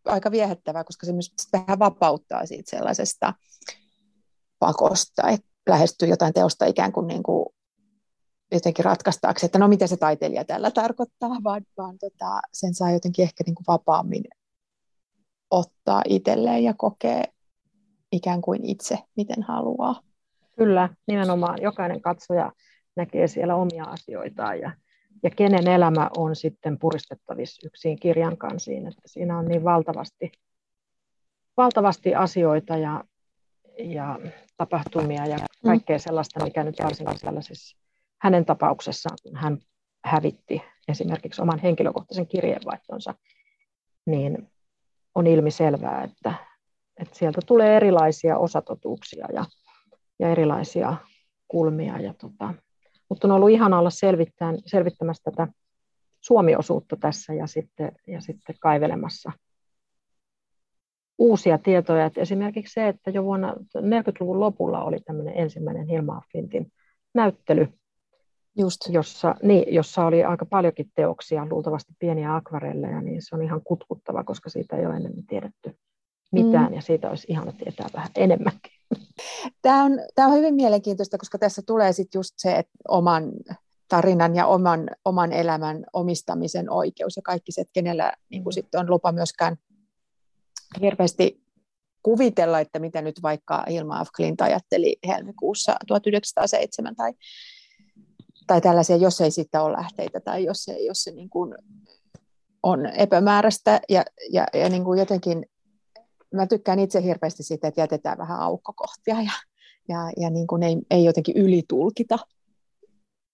[0.05, 3.35] aika viehättävää, koska se myös vähän vapauttaa siitä sellaisesta
[4.59, 7.47] pakosta, että lähestyy jotain teosta ikään kuin, niin kuin
[8.53, 13.23] jotenkin ratkaistaakseen, että no mitä se taiteilija tällä tarkoittaa, vaan, vaan tota, sen saa jotenkin
[13.23, 14.25] ehkä niin kuin vapaammin
[15.51, 17.25] ottaa itselleen ja kokea
[18.13, 20.01] ikään kuin itse, miten haluaa.
[20.57, 21.63] Kyllä, nimenomaan.
[21.63, 22.53] Jokainen katsoja
[22.97, 24.73] näkee siellä omia asioitaan ja,
[25.23, 30.33] ja kenen elämä on sitten puristettavissa yksin kirjan kansiin, että siinä on niin valtavasti,
[31.57, 33.05] valtavasti asioita ja,
[33.79, 34.19] ja
[34.57, 37.77] tapahtumia ja kaikkea sellaista, mikä nyt varsinkin sellaisessa
[38.23, 39.59] hänen tapauksessaan, kun hän
[40.05, 43.15] hävitti esimerkiksi oman henkilökohtaisen kirjeenvaihtonsa,
[44.07, 44.51] niin
[45.15, 46.35] on ilmiselvää, että,
[47.01, 49.45] että sieltä tulee erilaisia osatotuuksia ja,
[50.19, 50.97] ja erilaisia
[51.49, 52.01] kulmia.
[52.01, 52.55] Ja tota,
[53.09, 53.91] mutta on ollut ihana olla
[54.67, 55.49] selvittämässä tätä
[56.21, 59.33] Suomi-osuutta tässä ja sitten, ja sitten kaivelemassa
[61.19, 62.07] uusia tietoja.
[62.07, 66.73] Että esimerkiksi se, että jo vuonna 40-luvun lopulla oli tämmöinen ensimmäinen Hilma Flintin
[67.15, 67.69] näyttely,
[68.59, 68.81] Just.
[68.89, 74.25] Jossa, niin, jossa oli aika paljonkin teoksia, luultavasti pieniä akvarelleja, niin se on ihan kutkuttava,
[74.25, 75.79] koska siitä ei ole ennen tiedetty
[76.33, 76.75] mitään, mm.
[76.75, 78.73] ja siitä olisi ihana tietää vähän enemmänkin.
[79.63, 83.33] Tämä on, tämä on hyvin mielenkiintoista, koska tässä tulee sitten just se, että oman
[83.89, 88.81] tarinan ja oman, oman elämän omistamisen oikeus ja kaikki se, että kenellä niin kuin sitten
[88.81, 89.57] on lupa myöskään
[90.81, 91.47] hirveästi
[92.03, 97.13] kuvitella, että mitä nyt vaikka Hilma af Klint ajatteli helmikuussa 1907 tai,
[98.47, 101.55] tai tällaisia, jos ei siitä ole lähteitä tai jos se, jos se niin kuin
[102.63, 105.47] on epämääräistä ja, ja, ja niin kuin jotenkin
[106.37, 109.33] mä tykkään itse hirveästi siitä, että jätetään vähän aukkokohtia ja,
[109.89, 112.19] ja, ja niin kuin ei, ei jotenkin ylitulkita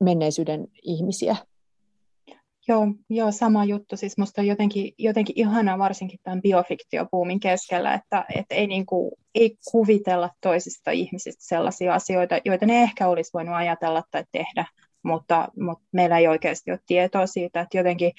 [0.01, 1.37] menneisyyden ihmisiä.
[2.69, 3.97] Joo, joo, sama juttu.
[3.97, 9.13] Siis musta on jotenkin, jotenkin ihanaa varsinkin tämän biofiktiopuumin keskellä, että, että ei, niin kuin,
[9.35, 14.65] ei kuvitella toisista ihmisistä sellaisia asioita, joita ne ehkä olisi voinut ajatella tai tehdä,
[15.03, 18.13] mutta, mutta meillä ei oikeasti ole tietoa siitä, että jotenkin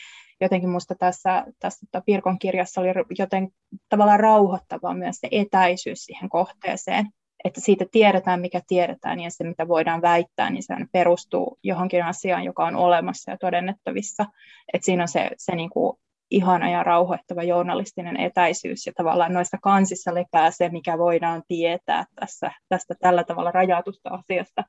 [0.44, 2.88] jotenkin minusta tässä, tässä tota Pirkon kirjassa oli
[3.20, 3.50] joten
[3.90, 7.08] tavallaan rauhoittavaa myös se etäisyys siihen kohteeseen,
[7.44, 12.44] että siitä tiedetään, mikä tiedetään, ja se, mitä voidaan väittää, niin se perustuu johonkin asiaan,
[12.44, 14.26] joka on olemassa ja todennettavissa.
[14.74, 15.98] Että siinä on se, se niin kuin
[16.32, 22.52] ihana ja rauhoittava journalistinen etäisyys, ja tavallaan noista kansissa lepää se, mikä voidaan tietää tässä,
[22.70, 24.64] tästä tällä tavalla rajatusta asiasta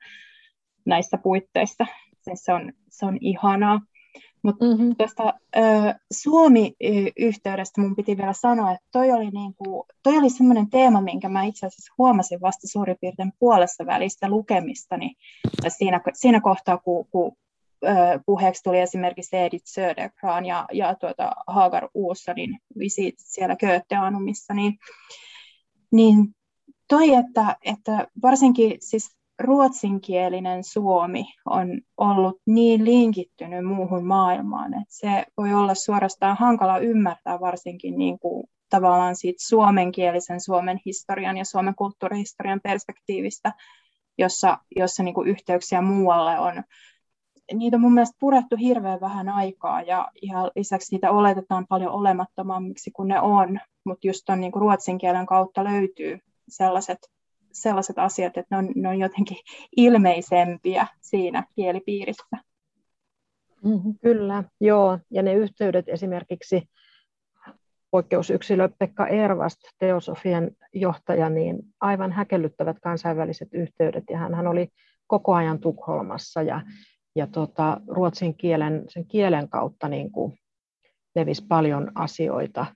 [0.86, 1.86] näissä puitteissa.
[2.34, 3.80] Se on, se on ihanaa.
[4.44, 4.96] Mutta mm-hmm.
[4.96, 5.34] tuosta
[6.12, 11.44] Suomi-yhteydestä mun piti vielä sanoa, että toi oli, niinku, toi oli semmoinen teema, minkä mä
[11.44, 15.14] itse asiassa huomasin vasta suurin piirtein puolessa välistä lukemistani.
[15.68, 17.36] Siinä, siinä kohtaa, kun, kun
[18.26, 24.78] puheeksi tuli esimerkiksi Edith Södergran ja, ja tuota Hagar Uussonin visit siellä Kööteanumissa, niin,
[25.92, 26.16] niin
[26.88, 35.26] toi, että, että varsinkin siis ruotsinkielinen Suomi on ollut niin linkittynyt muuhun maailmaan, että se
[35.38, 41.74] voi olla suorastaan hankala ymmärtää varsinkin niin kuin tavallaan siitä suomenkielisen Suomen historian ja Suomen
[41.74, 43.52] kulttuurihistorian perspektiivistä,
[44.18, 46.64] jossa, jossa niin kuin yhteyksiä muualle on.
[47.54, 52.90] Niitä on mun mielestä purettu hirveän vähän aikaa ja, ja lisäksi niitä oletetaan paljon olemattomammiksi
[52.90, 56.18] kuin ne on, mutta just tuon niin ruotsin kielen kautta löytyy
[56.48, 56.98] sellaiset
[57.54, 59.36] sellaiset asiat, että ne on, ne on jotenkin
[59.76, 62.36] ilmeisempiä siinä kielipiirissä.
[63.64, 63.94] Mm-hmm.
[64.02, 64.98] Kyllä, joo.
[65.10, 66.68] Ja ne yhteydet esimerkiksi
[67.90, 74.04] poikkeusyksilö Pekka Ervast, teosofien johtaja, niin aivan häkellyttävät kansainväliset yhteydet.
[74.10, 74.68] Ja hän oli
[75.06, 76.60] koko ajan Tukholmassa ja,
[77.16, 80.38] ja tota, ruotsin kielen, sen kielen kautta niin kuin
[81.14, 82.66] levisi paljon asioita.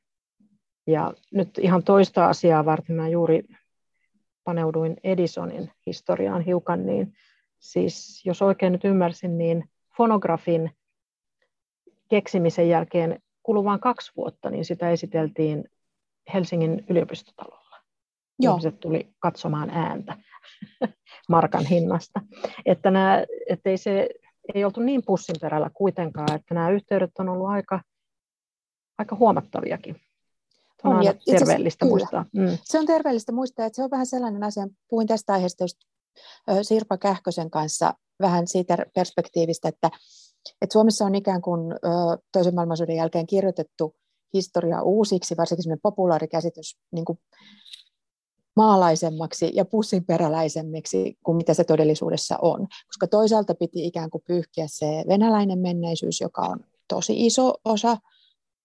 [0.87, 3.45] Ja nyt ihan toista asiaa varten mä juuri
[4.49, 7.13] paneuduin Edisonin historiaan hiukan, niin
[7.59, 9.65] siis jos oikein nyt ymmärsin, niin
[9.97, 10.71] fonografin
[12.09, 15.65] keksimisen jälkeen kuluvaan kaksi vuotta, niin sitä esiteltiin
[16.35, 17.77] Helsingin yliopistotalolla.
[18.39, 18.53] Joo.
[18.53, 20.17] Ihmiset tuli katsomaan ääntä.
[21.29, 22.21] markan hinnasta.
[22.67, 24.09] Että nämä, ettei se
[24.55, 27.81] ei oltu niin pussin perällä kuitenkaan, että nämä yhteydet on ollut aika,
[28.99, 30.01] aika huomattaviakin.
[30.85, 31.91] On, on ja terveellistä kyllä.
[31.91, 32.25] muistaa.
[32.33, 32.59] Mm.
[32.65, 35.77] Se on terveellistä muistaa, että se on vähän sellainen asia, puhuin tästä aiheesta just
[36.63, 39.91] Sirpa Kähkösen kanssa vähän siitä perspektiivistä, että,
[40.63, 41.61] että Suomessa on ikään kuin
[42.33, 43.95] toisen maailmansodan jälkeen kirjoitettu
[44.35, 47.19] historia uusiksi, varsinkin sellainen populaarikäsitys niin kuin
[48.57, 52.67] maalaisemmaksi ja pussinperäläisemmiksi kuin mitä se todellisuudessa on.
[52.87, 57.97] Koska toisaalta piti ikään kuin pyyhkiä se venäläinen menneisyys, joka on tosi iso osa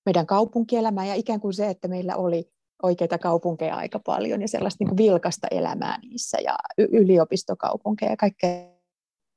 [0.06, 2.50] meidän kaupunkielämää ja ikään kuin se, että meillä oli
[2.84, 8.74] oikeita kaupunkeja aika paljon ja sellaista niin kuin vilkasta elämää niissä ja yliopistokaupunkeja ja kaikkea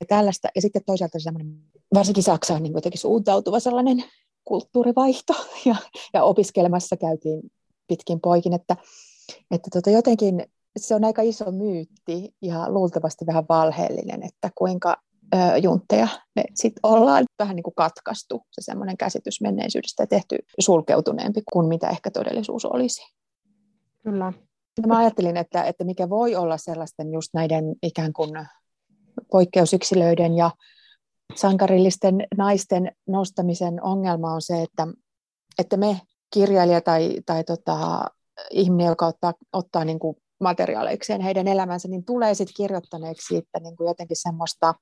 [0.08, 0.48] tällaista.
[0.54, 1.58] Ja sitten toisaalta semmoinen,
[1.94, 4.04] varsinkin Saksa on niin jotenkin suuntautuva sellainen
[4.44, 5.76] kulttuurivaihto ja,
[6.14, 7.40] ja opiskelemassa käytiin
[7.86, 8.76] pitkin poikin, että,
[9.50, 10.46] että tota jotenkin
[10.76, 14.96] se on aika iso myytti ja luultavasti vähän valheellinen, että kuinka
[15.34, 20.38] ö, juntteja me sitten ollaan vähän niin kuin katkaistu se semmoinen käsitys menneisyydestä ja tehty
[20.58, 23.02] sulkeutuneempi kuin mitä ehkä todellisuus olisi.
[24.02, 24.32] Kyllä.
[24.86, 28.30] Mä ajattelin, että, että mikä voi olla sellaisten just näiden ikään kuin
[29.30, 30.50] poikkeusyksilöiden ja
[31.34, 34.86] sankarillisten naisten nostamisen ongelma on se, että,
[35.58, 36.00] että me
[36.34, 38.04] kirjailija tai, tai tota,
[38.50, 43.76] ihminen, joka ottaa, ottaa niin kuin materiaalikseen heidän elämänsä, niin tulee sitten kirjoittaneeksi siitä niin
[43.76, 44.74] kuin jotenkin semmoista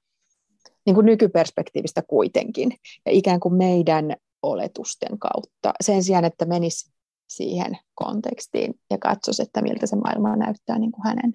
[0.87, 2.71] niin kuin nykyperspektiivistä kuitenkin,
[3.07, 6.93] ja ikään kuin meidän oletusten kautta, sen sijaan, että menisi
[7.29, 11.35] siihen kontekstiin ja katsoisi, että miltä se maailma näyttää niin kuin hänen,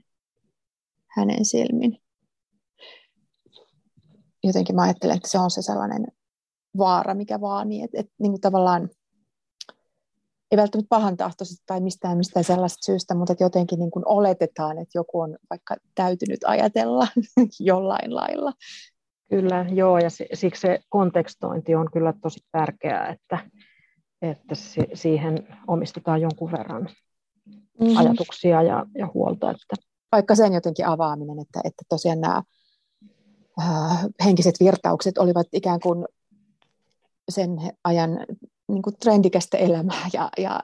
[1.08, 1.98] hänen silmin
[4.44, 6.08] jotenkin mä ajattelen, että se on se sellainen
[6.78, 8.90] vaara, mikä vaan niin, että, että niin kuin tavallaan
[10.52, 14.78] ei välttämättä pahan tahtoisesti tai mistään, mistään sellaista syystä, mutta että jotenkin niin kuin oletetaan,
[14.78, 17.08] että joku on vaikka täytynyt ajatella
[17.60, 18.54] jollain lailla.
[19.30, 23.50] Kyllä, joo, ja siksi se kontekstointi on kyllä tosi tärkeää, että,
[24.22, 24.56] että
[24.94, 26.90] siihen omistetaan jonkun verran
[27.80, 27.98] mm-hmm.
[27.98, 29.52] ajatuksia ja, ja huolta.
[29.52, 29.76] Että...
[30.12, 32.44] Vaikka sen jotenkin avaaminen, että, että tosiaan nämä
[33.62, 36.06] äh, henkiset virtaukset olivat ikään kuin
[37.30, 37.50] sen
[37.84, 38.26] ajan
[38.68, 40.60] niin kuin trendikästä elämää ja, ja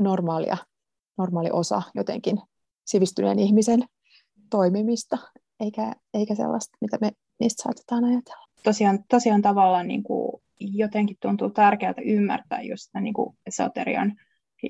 [0.00, 0.56] normaalia,
[1.18, 2.38] normaali osa jotenkin
[2.86, 3.84] sivistyneen ihmisen
[4.50, 5.18] toimimista,
[5.60, 8.46] eikä, eikä sellaista, mitä me niistä saatetaan ajatella.
[8.62, 13.14] Tosiaan, tosiaan tavallaan niin kuin jotenkin tuntuu tärkeää ymmärtää just niin
[13.46, 14.16] esoterian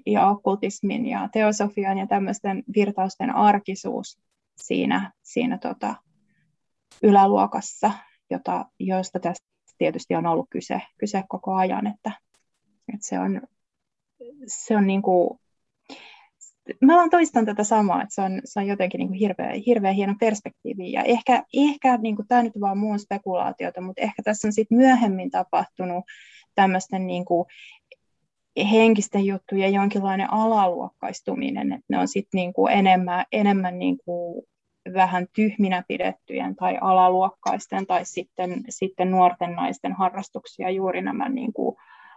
[0.06, 4.18] ja okkultismin ja teosofian ja tämmöisten virtausten arkisuus
[4.56, 5.94] siinä, siinä tota,
[7.02, 7.92] yläluokassa,
[8.30, 9.46] jota, joista tästä
[9.78, 12.12] tietysti on ollut kyse, kyse koko ajan, että,
[12.94, 13.40] että se on,
[14.46, 15.40] se on niin kuin,
[16.80, 19.92] mä vaan toistan tätä samaa, että se on, se on jotenkin niin kuin hirveä, hirveä
[19.92, 20.92] hieno perspektiivi.
[20.92, 24.78] Ja ehkä, ehkä niin kuin, tämä nyt vaan muun spekulaatiota, mutta ehkä tässä on sitten
[24.78, 26.04] myöhemmin tapahtunut
[26.54, 27.46] tämmöisten niin kuin,
[28.70, 34.44] henkisten juttujen jonkinlainen alaluokkaistuminen, että ne on sitten niin kuin enemmän, enemmän niin kuin
[34.94, 41.76] vähän tyhminä pidettyjen tai alaluokkaisten tai sitten, sitten nuorten naisten harrastuksia, juuri nämä niin kuin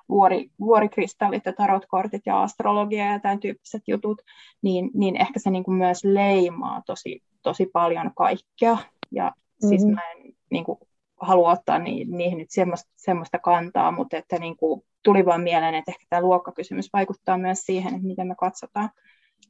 [0.10, 4.22] vuori, vuorikristallit ja tarotkortit ja astrologia ja tämän tyyppiset jutut,
[4.62, 8.78] niin, niin ehkä se niin kuin myös leimaa tosi, tosi paljon kaikkea.
[9.12, 9.70] Ja mm-hmm.
[9.70, 10.80] siis mä en niin kuin,
[11.22, 15.76] halua ottaa ni, niihin nyt semmoista, semmoista kantaa, mutta että niin kuin, tuli vaan mieleen,
[15.76, 18.90] että ehkä tämä luokkakysymys vaikuttaa myös siihen, että miten me katsotaan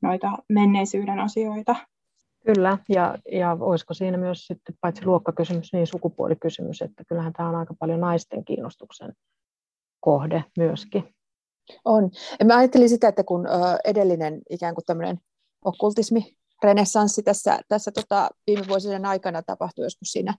[0.02, 1.76] noita menneisyyden asioita.
[2.46, 7.56] Kyllä, ja, ja olisiko siinä myös sitten paitsi luokkakysymys, niin sukupuolikysymys, että kyllähän tämä on
[7.56, 9.14] aika paljon naisten kiinnostuksen
[10.04, 11.16] kohde myöskin.
[11.86, 12.12] On.
[12.40, 13.48] Ja mä ajattelin sitä, että kun
[13.86, 15.20] edellinen ikään kuin tämmöinen
[15.66, 20.36] okkultismi, renessanssi tässä, tässä tota, viime vuosien aikana tapahtui joskus siinä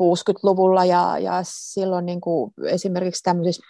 [0.00, 3.62] 60-luvulla ja, ja silloin niin kuin esimerkiksi tämmöisissä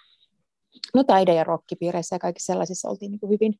[0.95, 3.55] no, taide- ja rockipiireissä ja kaikissa sellaisissa oltiin niin kuin hyvin,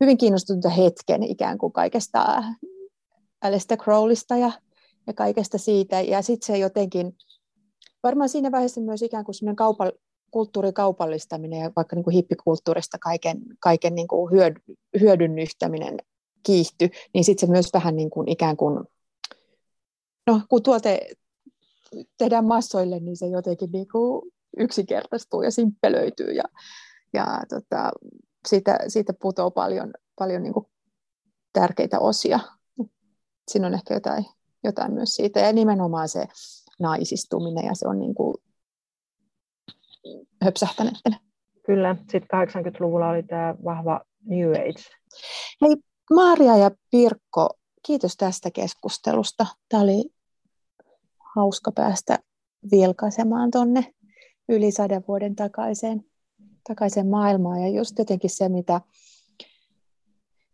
[0.00, 2.42] hyvin kiinnostuneita hetken ikään kuin kaikesta
[3.42, 4.52] Alistair Crowleysta ja,
[5.06, 6.00] ja kaikesta siitä.
[6.00, 7.16] Ja sitten se jotenkin,
[8.02, 9.90] varmaan siinä vaiheessa myös ikään kuin semmoinen kaupa,
[10.34, 14.56] kulttuurikaupallistaminen ja vaikka niin kuin hippikulttuurista kaiken, kaiken niin kuin hyöd,
[15.00, 15.98] hyödynnystäminen
[16.42, 18.84] kiihtyi, niin sitten se myös vähän niin kuin ikään kuin,
[20.26, 21.08] no kun tuote
[22.18, 26.44] tehdään massoille, niin se jotenkin niin kuin yksinkertaistuu ja simppelöityy ja,
[27.12, 27.90] ja tota,
[28.48, 30.66] siitä, siitä putoaa paljon, paljon niin kuin
[31.52, 32.40] tärkeitä osia
[33.50, 34.26] siinä on ehkä jotain,
[34.64, 35.40] jotain myös siitä.
[35.40, 36.26] Ja nimenomaan se
[36.80, 38.34] naisistuminen ja se on niin kuin
[40.44, 40.94] höpsähtänyt.
[41.66, 44.82] Kyllä, sitten 80-luvulla oli tämä vahva New Age.
[45.62, 45.76] Hei,
[46.14, 47.50] Maria ja Pirkko,
[47.86, 49.46] kiitos tästä keskustelusta.
[49.68, 50.04] Tämä oli
[51.34, 52.18] hauska päästä
[52.70, 53.94] vilkaisemaan tuonne
[54.48, 56.10] yli sadan vuoden takaisin,
[56.68, 57.62] takaisin maailmaan.
[57.62, 58.80] Ja just jotenkin se, mitä,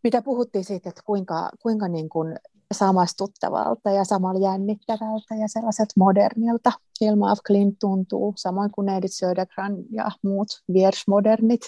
[0.05, 2.37] mitä puhuttiin siitä, että kuinka, kuinka niin kuin
[2.75, 9.77] samastuttavalta ja samalla jännittävältä ja sellaiset modernilta Ilma af Klint tuntuu, samoin kuin Edith Södergran
[9.91, 11.61] ja muut viersmodernit.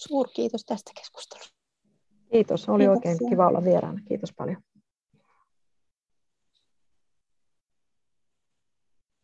[0.00, 1.54] Suurkiitos tästä keskustelusta.
[2.32, 2.96] Kiitos, oli Kiitos.
[2.96, 4.00] oikein kiva olla vieraana.
[4.08, 4.62] Kiitos paljon.